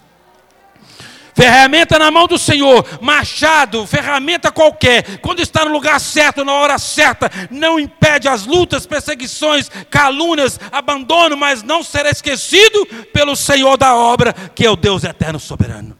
[1.39, 6.77] Ferramenta na mão do Senhor, machado, ferramenta qualquer, quando está no lugar certo, na hora
[6.77, 13.95] certa, não impede as lutas, perseguições, calúnias, abandono, mas não será esquecido pelo Senhor da
[13.95, 15.97] obra, que é o Deus eterno soberano.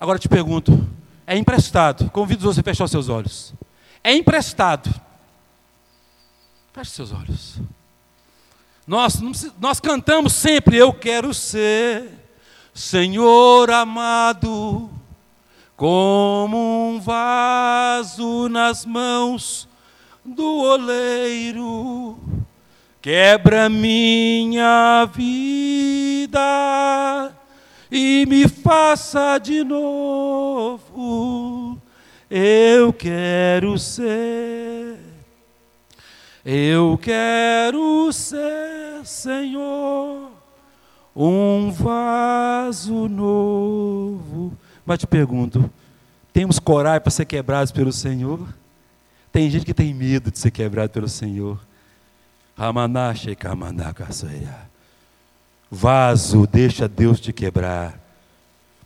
[0.00, 0.88] Agora te pergunto,
[1.26, 3.52] é emprestado, convido você a fechar seus olhos.
[4.02, 4.88] É emprestado.
[6.72, 7.60] Feche seus olhos.
[8.86, 9.20] Nós,
[9.60, 12.17] nós cantamos sempre, eu quero ser
[12.78, 14.88] Senhor amado,
[15.76, 16.56] como
[16.90, 19.68] um vaso nas mãos
[20.24, 22.16] do oleiro,
[23.02, 26.38] quebra minha vida
[27.90, 30.86] e me faça de novo.
[32.30, 35.00] Eu quero ser,
[36.44, 40.37] eu quero ser, Senhor
[41.26, 44.52] um vaso novo.
[44.86, 45.68] Mas te pergunto:
[46.32, 48.46] temos coragem para ser quebrados pelo Senhor?
[49.32, 51.58] Tem gente que tem medo de ser quebrado pelo Senhor.
[55.70, 58.07] Vaso, deixa Deus te quebrar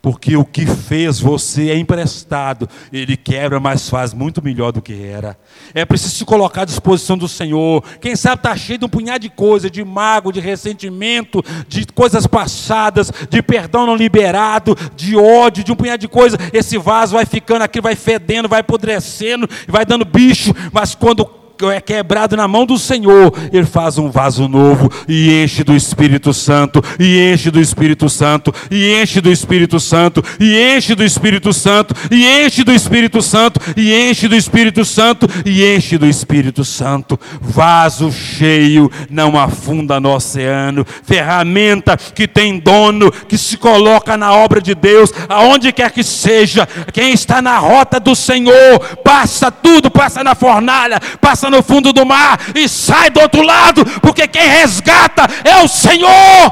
[0.02, 5.04] porque o que fez você é emprestado, ele quebra, mas faz muito melhor do que
[5.04, 5.38] era.
[5.72, 7.84] É preciso se colocar à disposição do Senhor.
[8.00, 12.26] Quem sabe está cheio de um punhado de coisas, de mago, de ressentimento, de coisas
[12.26, 16.38] passadas, de perdão não liberado, de ódio, de um punhado de coisas.
[16.52, 21.80] Esse vaso vai ficando aqui, vai fedendo, vai apodrecendo, vai dando bicho, mas quando é
[21.80, 26.82] quebrado na mão do Senhor, Ele faz um vaso novo e enche do Espírito Santo,
[26.98, 31.94] e enche do Espírito Santo, e enche do Espírito Santo, e enche do Espírito Santo,
[32.10, 37.18] e enche do Espírito Santo, e enche do Espírito Santo, e enche do Espírito Santo.
[37.40, 44.60] Vaso cheio não afunda no oceano, ferramenta que tem dono, que se coloca na obra
[44.60, 50.24] de Deus, aonde quer que seja, quem está na rota do Senhor, passa tudo, passa
[50.24, 55.24] na fornalha, passa no fundo do mar e sai do outro lado, porque quem resgata
[55.44, 56.50] é o Senhor.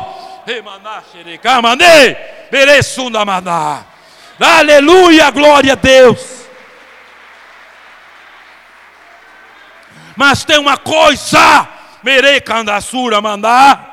[4.38, 6.40] Aleluia, glória a Deus.
[10.16, 11.68] Mas tem uma coisa,
[12.02, 13.89] merei candassura mandar.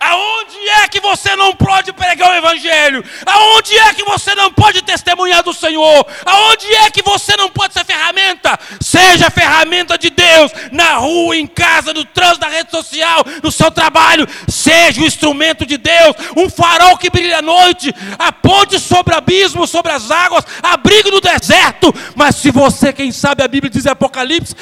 [0.00, 3.04] Aonde é que você não pode pregar o evangelho?
[3.24, 6.06] Aonde é que você não pode testemunhar do Senhor?
[6.24, 8.58] Aonde é que você não pode ser ferramenta?
[8.80, 13.70] Seja ferramenta de Deus na rua, em casa, no trânsito, na rede social, no seu
[13.70, 14.26] trabalho.
[14.48, 19.18] Seja o instrumento de Deus, um farol que brilha à noite, a ponte sobre o
[19.18, 21.94] abismo, sobre as águas, abrigo no deserto.
[22.16, 24.56] Mas se você, quem sabe, a Bíblia diz em Apocalipse,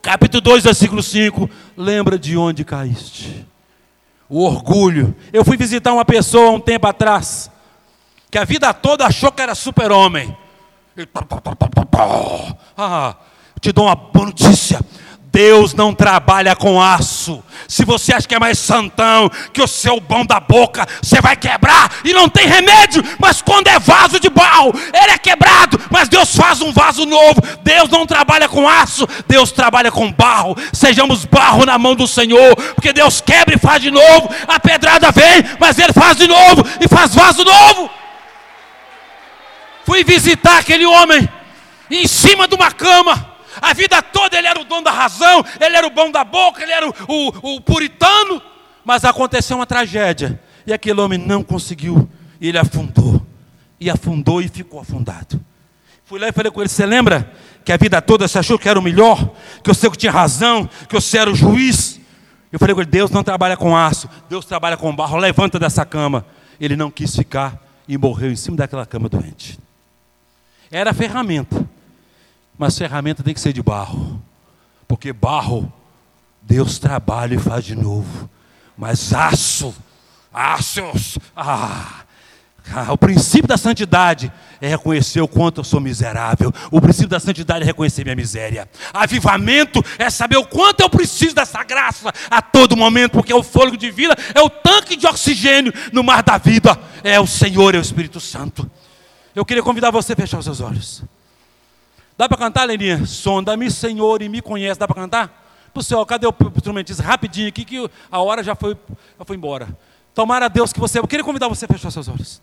[0.00, 3.51] capítulo 2, versículo 5, lembra de onde caíste.
[4.28, 5.14] O orgulho.
[5.32, 7.50] Eu fui visitar uma pessoa um tempo atrás,
[8.30, 10.36] que a vida toda achou que era super-homem.
[12.76, 13.16] Ah,
[13.60, 14.80] te dou uma boa notícia.
[15.32, 17.42] Deus não trabalha com aço.
[17.66, 21.34] Se você acha que é mais santão que o seu bom da boca, você vai
[21.34, 23.02] quebrar e não tem remédio.
[23.18, 27.40] Mas quando é vaso de barro, ele é quebrado, mas Deus faz um vaso novo.
[27.62, 30.54] Deus não trabalha com aço, Deus trabalha com barro.
[30.70, 34.28] Sejamos barro na mão do Senhor, porque Deus quebra e faz de novo.
[34.46, 37.88] A pedrada vem, mas ele faz de novo e faz vaso novo.
[39.86, 41.26] Fui visitar aquele homem
[41.90, 45.76] em cima de uma cama a vida toda ele era o dono da razão, ele
[45.76, 48.40] era o bom da boca, ele era o, o, o puritano.
[48.84, 50.40] Mas aconteceu uma tragédia.
[50.66, 52.08] E aquele homem não conseguiu.
[52.40, 53.24] E ele afundou.
[53.78, 55.40] E afundou e ficou afundado.
[56.04, 57.30] Fui lá e falei com ele: Você lembra
[57.64, 59.30] que a vida toda você achou que era o melhor?
[59.62, 60.68] Que você tinha razão?
[60.88, 62.00] Que você era o juiz?
[62.50, 65.16] Eu falei com ele: Deus não trabalha com aço, Deus trabalha com barro.
[65.16, 66.26] Levanta dessa cama.
[66.60, 69.58] Ele não quis ficar e morreu em cima daquela cama doente.
[70.70, 71.71] Era a ferramenta.
[72.58, 74.22] Mas ferramenta tem que ser de barro.
[74.86, 75.72] Porque barro,
[76.42, 78.28] Deus trabalha e faz de novo.
[78.76, 79.74] Mas aço,
[80.32, 82.02] aços, ah,
[82.90, 86.52] o princípio da santidade é reconhecer o quanto eu sou miserável.
[86.70, 88.68] O princípio da santidade é reconhecer minha miséria.
[88.92, 93.42] Avivamento é saber o quanto eu preciso dessa graça a todo momento, porque é o
[93.42, 96.78] fôlego de vida, é o tanque de oxigênio no mar da vida.
[97.02, 98.70] É o Senhor, é o Espírito Santo.
[99.34, 101.02] Eu queria convidar você a fechar os seus olhos.
[102.16, 103.06] Dá para cantar, Leninha?
[103.06, 104.78] Sonda-me, Senhor, e me conhece.
[104.78, 105.42] Dá para cantar?
[105.72, 107.02] Pro céu, cadê o instrumentista?
[107.02, 108.76] Rapidinho aqui, que a hora já foi,
[109.18, 109.68] já foi embora.
[110.14, 110.98] Tomara a Deus que você.
[110.98, 112.42] Eu queria convidar você a fechar seus olhos.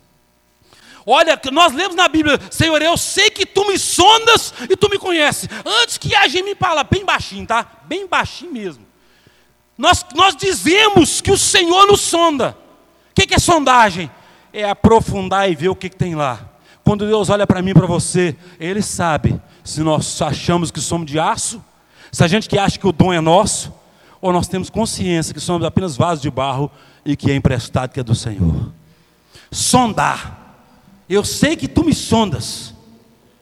[1.06, 4.98] Olha, nós lemos na Bíblia, Senhor, eu sei que tu me sondas e tu me
[4.98, 5.48] conheces.
[5.64, 7.66] Antes que haja em mim fala, bem baixinho, tá?
[7.84, 8.86] Bem baixinho mesmo.
[9.78, 12.56] Nós, nós dizemos que o Senhor nos sonda.
[13.10, 14.10] O que, que é sondagem?
[14.52, 16.49] É aprofundar e ver o que, que tem lá.
[16.84, 21.06] Quando Deus olha para mim e para você, Ele sabe se nós achamos que somos
[21.06, 21.62] de aço,
[22.10, 23.72] se a gente que acha que o dom é nosso,
[24.20, 26.70] ou nós temos consciência que somos apenas vasos de barro
[27.04, 28.72] e que é emprestado que é do Senhor.
[29.50, 30.38] Sondar.
[31.08, 32.74] Eu sei que tu me sondas.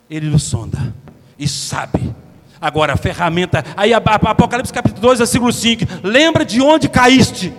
[0.09, 0.95] Ele nos sonda
[1.39, 2.15] e sabe.
[2.61, 3.65] Agora, a ferramenta.
[3.77, 5.85] Aí, Apocalipse capítulo 2, versículo 5.
[6.03, 7.53] Lembra de onde caíste.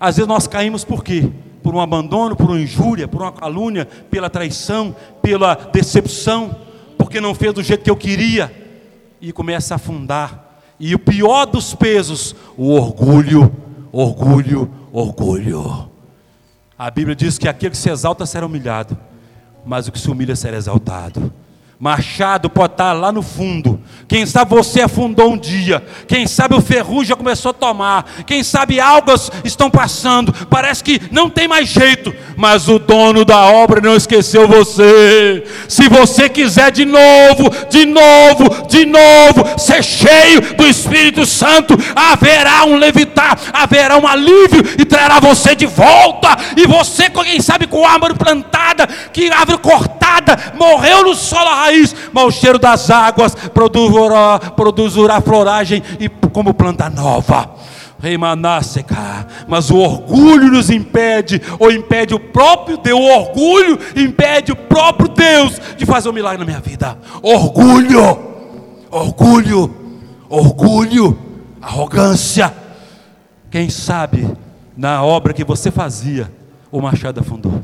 [0.00, 1.30] Às vezes nós caímos por quê?
[1.62, 6.56] Por um abandono, por uma injúria, por uma calúnia, pela traição, pela decepção
[7.12, 8.50] porque não fez do jeito que eu queria,
[9.20, 10.62] e começa a afundar.
[10.80, 13.54] E o pior dos pesos, o orgulho,
[13.92, 15.90] orgulho, orgulho.
[16.78, 18.96] A Bíblia diz que aquele que se exalta será humilhado,
[19.62, 21.30] mas o que se humilha será exaltado.
[21.82, 23.80] Machado pode estar lá no fundo.
[24.06, 25.84] Quem sabe você afundou um dia.
[26.06, 28.04] Quem sabe o ferrugem já começou a tomar.
[28.24, 30.32] Quem sabe algas estão passando.
[30.48, 32.14] Parece que não tem mais jeito.
[32.36, 35.42] Mas o dono da obra não esqueceu você.
[35.68, 42.64] Se você quiser de novo, de novo, de novo, ser cheio do Espírito Santo, haverá
[42.64, 46.28] um levitar, haverá um alívio e trará você de volta.
[46.56, 52.24] E você, quem sabe, com árvore plantada, que árvore cortada, morreu no solo raiz, mas
[52.24, 57.50] o cheiro das águas produzirá, produzirá floragem e como planta nova.
[59.46, 65.08] Mas o orgulho nos impede, ou impede o próprio Deus, o orgulho impede o próprio
[65.08, 66.98] Deus de fazer um milagre na minha vida.
[67.22, 68.18] Orgulho,
[68.90, 69.72] orgulho,
[70.28, 71.16] orgulho,
[71.60, 72.52] arrogância.
[73.50, 74.28] Quem sabe
[74.76, 76.32] na obra que você fazia,
[76.72, 77.62] o machado afundou.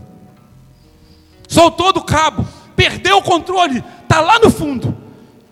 [1.49, 2.47] Soltou do cabo,
[2.79, 4.97] perdeu o controle, está lá no fundo.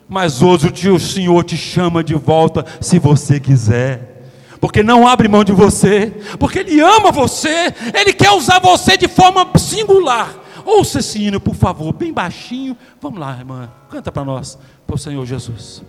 [0.08, 4.30] Mas hoje o Senhor te chama de volta se você quiser.
[4.60, 9.08] Porque não abre mão de você, porque Ele ama você, Ele quer usar você de
[9.08, 10.32] forma singular.
[10.64, 12.76] Ouça esse hino, por favor, bem baixinho.
[13.00, 15.82] Vamos lá, irmã, canta para nós, para o Senhor Jesus.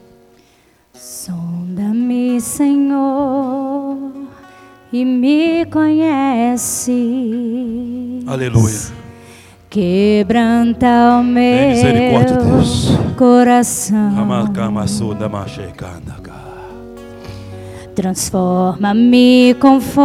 [0.91, 4.11] Sonda-me, Senhor,
[4.91, 6.91] e me conhece.
[8.25, 9.06] Aleluia.
[9.69, 11.43] Quebranta o meu
[13.17, 14.13] coração.
[17.93, 20.01] Transforma-me conforme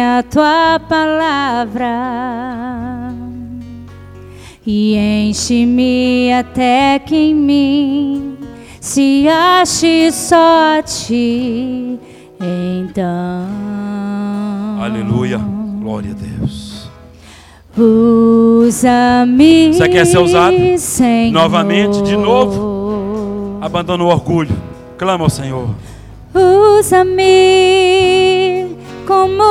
[0.00, 1.86] a tua palavra
[4.66, 8.36] e enche-me até que em mim
[8.80, 11.98] se ache só a ti.
[12.40, 13.46] Então,
[14.80, 15.38] Aleluia.
[15.80, 16.90] Glória a Deus.
[17.78, 19.74] Usa-me.
[19.74, 20.56] Você quer ser usado?
[20.78, 21.32] Senhor.
[21.32, 23.58] Novamente, de novo.
[23.60, 24.56] Abandona o orgulho.
[24.96, 25.68] Clama ao Senhor.
[26.78, 28.45] Usa-me
[29.06, 29.42] como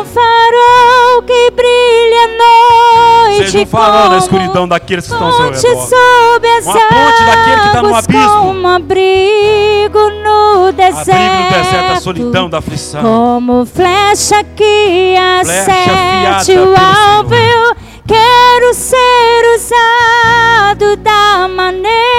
[0.00, 3.44] um farol que brilha à noite.
[3.44, 5.86] Seja um farol na escuridão daqueles que estão ao seu redor.
[5.86, 8.40] Sob as Uma ponte daquele que está no abismo.
[8.46, 11.10] Como abrigo no deserto.
[11.10, 13.02] Abrigo no deserto da solidão, da aflição.
[13.02, 17.34] Como flecha que acerte o alvo.
[17.34, 17.76] Eu
[18.06, 22.15] quero ser usado da maneira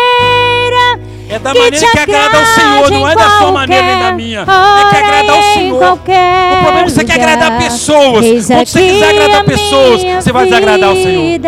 [1.38, 4.42] é da maneira que, agrada ao Senhor, não é da sua maneira nem da minha.
[4.42, 5.94] É que agrada ao Senhor.
[5.94, 8.26] O problema é que você quer agradar pessoas.
[8.48, 11.40] Quando você quiser agradar pessoas, você vai desagradar ao Senhor.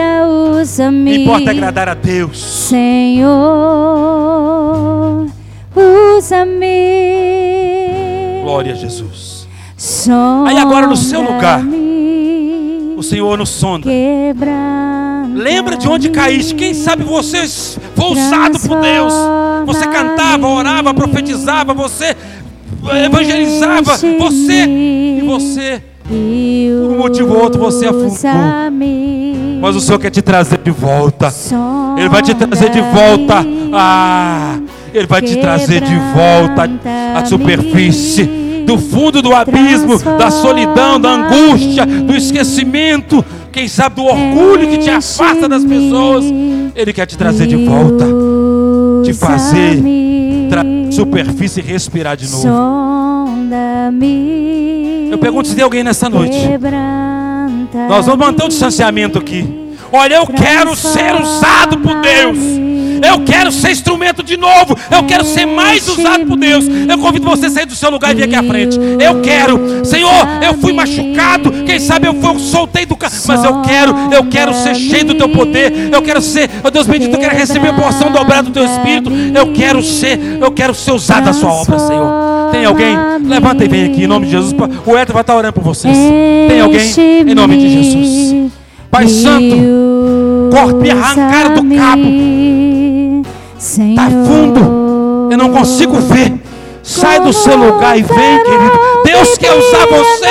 [0.91, 2.39] Não importa agradar a Deus.
[2.39, 3.29] Senhor,
[6.17, 6.69] usa-me.
[8.43, 9.47] Glória a Jesus.
[10.45, 11.61] Aí agora no seu lugar,
[12.99, 13.89] o Senhor nos sonda.
[15.33, 16.53] Lembra de onde caíste.
[16.53, 17.47] Quem sabe você
[17.95, 19.13] foi usado por Deus.
[19.65, 22.15] Você cantava, orava, profetizava, você
[23.05, 28.17] evangelizava, você e você por um motivo ou outro você afundou.
[29.61, 31.33] Mas o Senhor quer te trazer de volta.
[31.97, 33.45] Ele vai te trazer de volta.
[33.73, 34.59] Ah,
[34.93, 36.69] ele vai te trazer de volta
[37.15, 38.38] à superfície
[38.69, 44.77] do fundo do abismo, da solidão, da angústia, do esquecimento, quem sabe do orgulho que
[44.77, 46.23] te afasta das pessoas.
[46.75, 48.05] Ele quer te trazer de volta,
[49.03, 49.81] te fazer
[50.91, 52.47] superfície e respirar de novo.
[55.11, 56.37] Eu pergunto se tem alguém nessa noite.
[57.87, 59.67] Nós vamos manter o distanciamento aqui.
[59.91, 62.37] Olha, eu quero ser usado por Deus.
[63.01, 64.77] Eu quero ser instrumento de novo.
[64.89, 66.65] Eu quero ser mais usado por Deus.
[66.67, 68.77] Eu convido você a sair do seu lugar e vir aqui à frente.
[68.99, 71.51] Eu quero, Senhor, eu fui machucado.
[71.65, 73.13] Quem sabe eu, fui, eu soltei do carro.
[73.27, 75.89] Mas eu quero, eu quero ser cheio do teu poder.
[75.91, 79.11] Eu quero ser, oh Deus bendito, eu quero receber a porção dobrada do teu espírito.
[79.33, 82.49] Eu quero ser, eu quero ser usado da sua obra, Senhor.
[82.51, 82.97] Tem alguém?
[83.23, 84.55] Levanta e vem aqui em nome de Jesus.
[84.85, 85.97] O Eto vai estar orando por vocês.
[86.47, 86.91] Tem alguém?
[87.27, 88.51] Em nome de Jesus.
[88.89, 89.55] Pai Santo,
[90.51, 92.58] corte e do cabo.
[93.59, 95.27] Está fundo.
[95.29, 96.33] Eu não consigo ver.
[96.81, 98.79] Sai do seu lugar e vem, querido.
[99.03, 100.29] Deus quer usar você.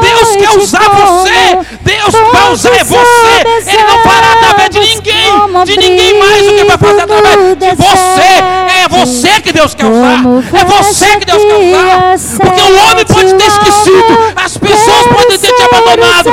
[0.00, 1.58] Deus quer usar você.
[1.82, 3.72] Deus vai usar é você.
[3.72, 5.64] Ele não fará através de ninguém.
[5.66, 8.58] De ninguém mais do que vai fazer através de você.
[8.84, 10.22] É você que Deus quer usar.
[10.54, 12.38] É você que Deus quer usar.
[12.38, 14.18] Porque o homem pode ter esquecido.
[14.36, 16.30] As pessoas podem ter te abandonado.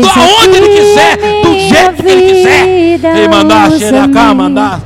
[0.00, 1.16] Da onde Ele quiser.
[1.42, 3.24] Do jeito que Ele quiser.
[3.24, 4.80] E mandar, cheira cá, mandar.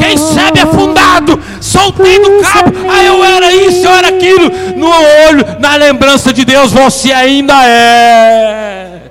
[0.00, 5.46] Quem sabe afundado, soltei do cabo, ah, eu era isso, eu era aquilo, no olho,
[5.60, 9.02] na lembrança de Deus, você ainda é.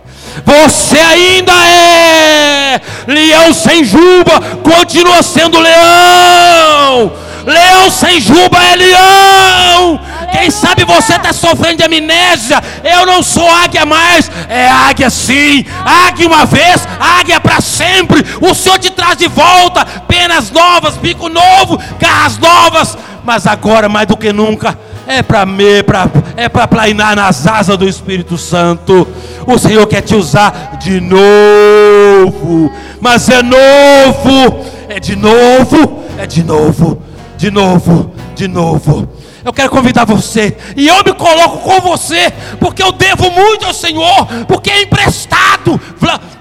[0.45, 7.13] Você ainda é leão sem juba, continua sendo leão.
[7.45, 9.99] Leão sem juba é leão.
[10.39, 12.61] Quem sabe você está sofrendo de amnésia.
[12.83, 14.29] Eu não sou águia mais.
[14.47, 15.65] É águia sim.
[15.83, 18.23] Águia uma vez, águia para sempre.
[18.39, 19.83] O Senhor te traz de volta.
[20.07, 22.95] Penas novas, bico novo, garras novas.
[23.23, 24.77] Mas agora, mais do que nunca,
[25.07, 26.07] é para me, pra,
[26.37, 29.07] é para plainar nas asas do Espírito Santo.
[29.47, 32.71] O Senhor quer te usar de novo.
[33.01, 34.65] Mas é novo.
[34.87, 36.03] É de novo.
[36.15, 37.01] É de novo.
[37.37, 38.11] De novo.
[38.35, 39.16] De novo.
[39.47, 43.73] Eu quero convidar você, e eu me coloco com você, porque eu devo muito ao
[43.73, 45.79] Senhor, porque é emprestado.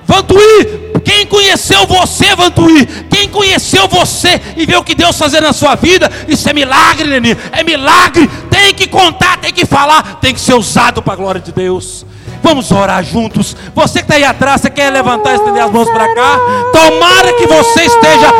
[0.04, 5.52] Vantuí, quem conheceu você, Vantuí, quem conheceu você e viu o que Deus fazer na
[5.52, 8.28] sua vida, isso é milagre, Nenê, é milagre.
[8.50, 12.04] Tem que contar, tem que falar, tem que ser usado para a glória de Deus.
[12.42, 13.56] Vamos orar juntos.
[13.74, 16.38] Você que está aí atrás, você quer levantar e estender as mãos para cá?
[16.72, 18.32] Tomara que você esteja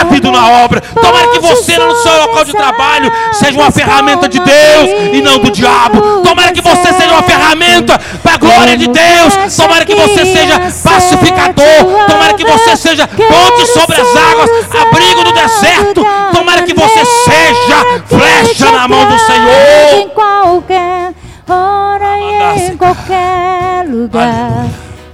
[0.00, 0.80] ávido na obra.
[0.80, 5.38] Tomara que você, no seu local de trabalho, seja uma ferramenta de Deus e não
[5.38, 6.22] do diabo.
[6.22, 9.56] Tomara que você seja uma ferramenta para a glória de Deus.
[9.56, 12.06] Tomara que você seja pacificador.
[12.06, 14.50] Tomara que você seja ponte sobre as águas,
[14.80, 16.06] abrigo no deserto.
[16.32, 21.21] Tomara que você seja flecha na mão do Senhor
[21.54, 24.66] hora e em qualquer lugar.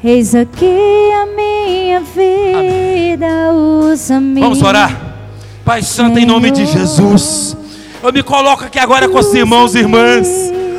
[0.02, 4.40] Eis aqui a minha vida, usa-me.
[4.40, 4.96] Vamos orar.
[5.64, 7.56] Pai Santo, em nome de Jesus.
[8.02, 10.28] Eu me coloco aqui agora com os irmãos e irmãs.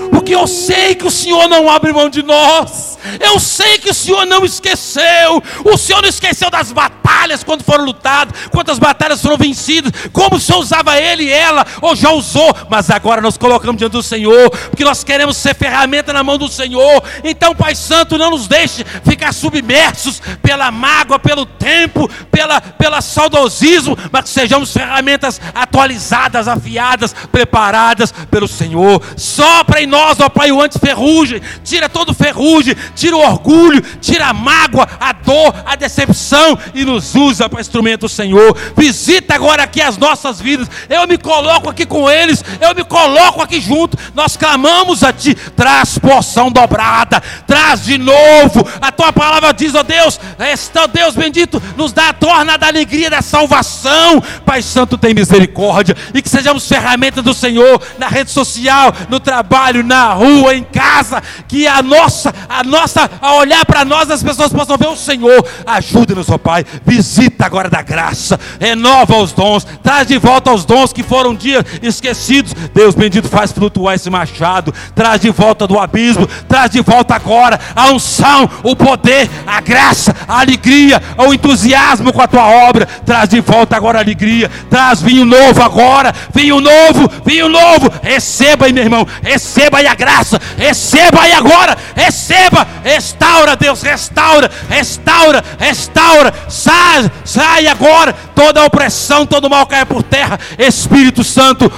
[0.10, 2.98] Porque eu sei que o Senhor não abre mão de nós.
[3.20, 5.42] Eu sei que o Senhor não esqueceu.
[5.64, 10.40] O Senhor não esqueceu das batalhas quando foram lutadas, quantas batalhas foram vencidas, como o
[10.40, 14.50] Senhor usava ele e ela, ou já usou, mas agora nós colocamos diante do Senhor,
[14.70, 17.04] porque nós queremos ser ferramenta na mão do Senhor.
[17.24, 23.98] Então, Pai Santo, não nos deixe ficar submersos pela mágoa, pelo tempo, pela, pela saudosismo,
[24.12, 29.02] mas que sejamos ferramentas atualizadas, afiadas, preparadas pelo Senhor.
[29.18, 34.34] Sopra em nós, ó Pai, o anti-ferrugem, tira todo ferrugem, tira o orgulho, tira a
[34.34, 38.56] mágoa, a dor, a decepção e nos usa para instrumento do Senhor.
[38.76, 40.70] Visita agora aqui as nossas vidas.
[40.90, 43.98] Eu me coloco aqui com eles, eu me coloco aqui junto.
[44.14, 48.68] Nós clamamos a Ti, traz porção dobrada, traz de novo.
[48.82, 53.10] A Tua palavra diz, ó Deus, esta, Deus bendito, nos dá a torna da alegria
[53.10, 54.22] da salvação.
[54.46, 59.84] Pai Santo, tem misericórdia e que sejamos ferramentas do Senhor na rede social, no trabalho,
[59.90, 61.22] na rua, em casa.
[61.48, 65.44] Que a nossa, a nossa, a olhar para nós, as pessoas possam ver o Senhor.
[65.66, 66.64] Ajude-nos, ó Pai.
[66.86, 71.36] Visita agora da graça, renova os dons, traz de volta os dons que foram um
[71.36, 72.54] dia esquecidos.
[72.74, 77.60] Deus bendito, faz flutuar esse machado, traz de volta do abismo, traz de volta agora
[77.76, 82.86] a unção, o poder, a graça, a alegria, o entusiasmo com a tua obra.
[82.86, 87.92] Traz de volta agora a alegria, traz vinho novo agora, vinho novo, vinho novo.
[88.04, 94.50] Receba aí, meu irmão, receba aí a graça, receba aí agora, receba, restaura, Deus, restaura,
[94.70, 101.72] restaura, restaura, sai, sai agora, toda a opressão, todo mal cai por terra, Espírito Santo,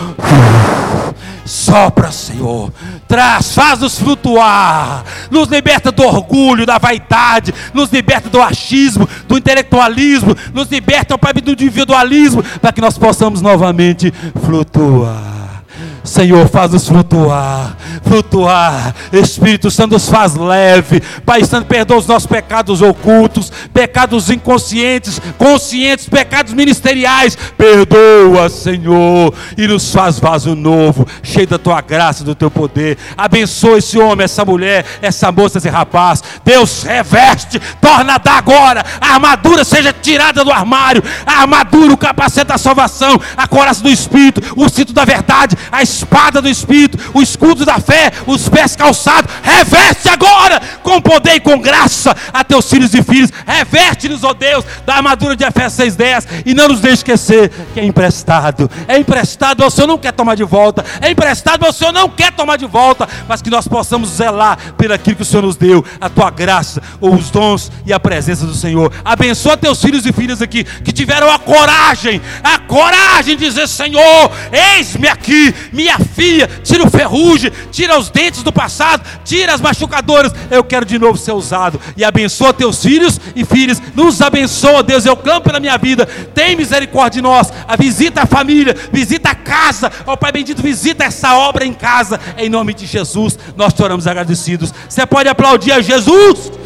[1.45, 2.71] sopra, Senhor,
[3.07, 10.35] traz, faz-nos flutuar, nos liberta do orgulho, da vaidade, nos liberta do achismo, do intelectualismo,
[10.53, 14.13] nos liberta, do individualismo, para que nós possamos novamente
[14.45, 15.50] flutuar.
[16.03, 18.95] Senhor, faz-nos flutuar, flutuar.
[19.13, 21.01] Espírito Santo nos faz leve.
[21.25, 27.37] Pai Santo, perdoa os nossos pecados ocultos, pecados inconscientes, conscientes, pecados ministeriais.
[27.57, 32.97] Perdoa, Senhor, e nos faz vaso novo, cheio da tua graça, do teu poder.
[33.15, 36.23] Abençoa esse homem, essa mulher, essa moça, esse rapaz.
[36.43, 38.83] Deus, reveste, torna da agora.
[38.99, 41.03] A armadura seja tirada do armário.
[41.25, 45.81] A armadura, o capacete da salvação, a coraça do Espírito, o cinto da verdade, a
[45.91, 49.31] espada do Espírito, o escudo da fé, os pés calçados.
[49.43, 53.31] Reveste agora com poder e com graça a teus filhos e filhas.
[53.45, 57.85] Reveste-nos, ó Deus, da armadura de Efésios 6,10 e não nos deixe esquecer que é
[57.85, 58.69] emprestado.
[58.87, 60.83] É emprestado, o Senhor não quer tomar de volta.
[61.01, 64.93] É emprestado, o Senhor não quer tomar de volta, mas que nós possamos zelar pelo
[64.93, 68.53] aquilo que o Senhor nos deu, a tua graça, os dons e a presença do
[68.53, 68.91] Senhor.
[69.03, 74.31] Abençoa teus filhos e filhas aqui que tiveram a coragem, a coragem de dizer: Senhor,
[74.51, 80.31] eis-me aqui, minha filha, tira o ferrugem, tira os dentes do passado, tira as machucadoras.
[80.49, 81.81] Eu quero de novo ser usado.
[81.97, 83.81] E abençoa teus filhos e filhas.
[83.95, 85.05] Nos abençoa, Deus.
[85.05, 86.05] Eu clamo pela minha vida.
[86.05, 87.51] Tem misericórdia de nós.
[87.67, 89.91] A visita a família, visita a casa.
[90.05, 92.19] Ó Pai bendito, visita essa obra em casa.
[92.37, 94.71] Em nome de Jesus, nós te oramos agradecidos.
[94.87, 96.60] Você pode aplaudir a Jesus?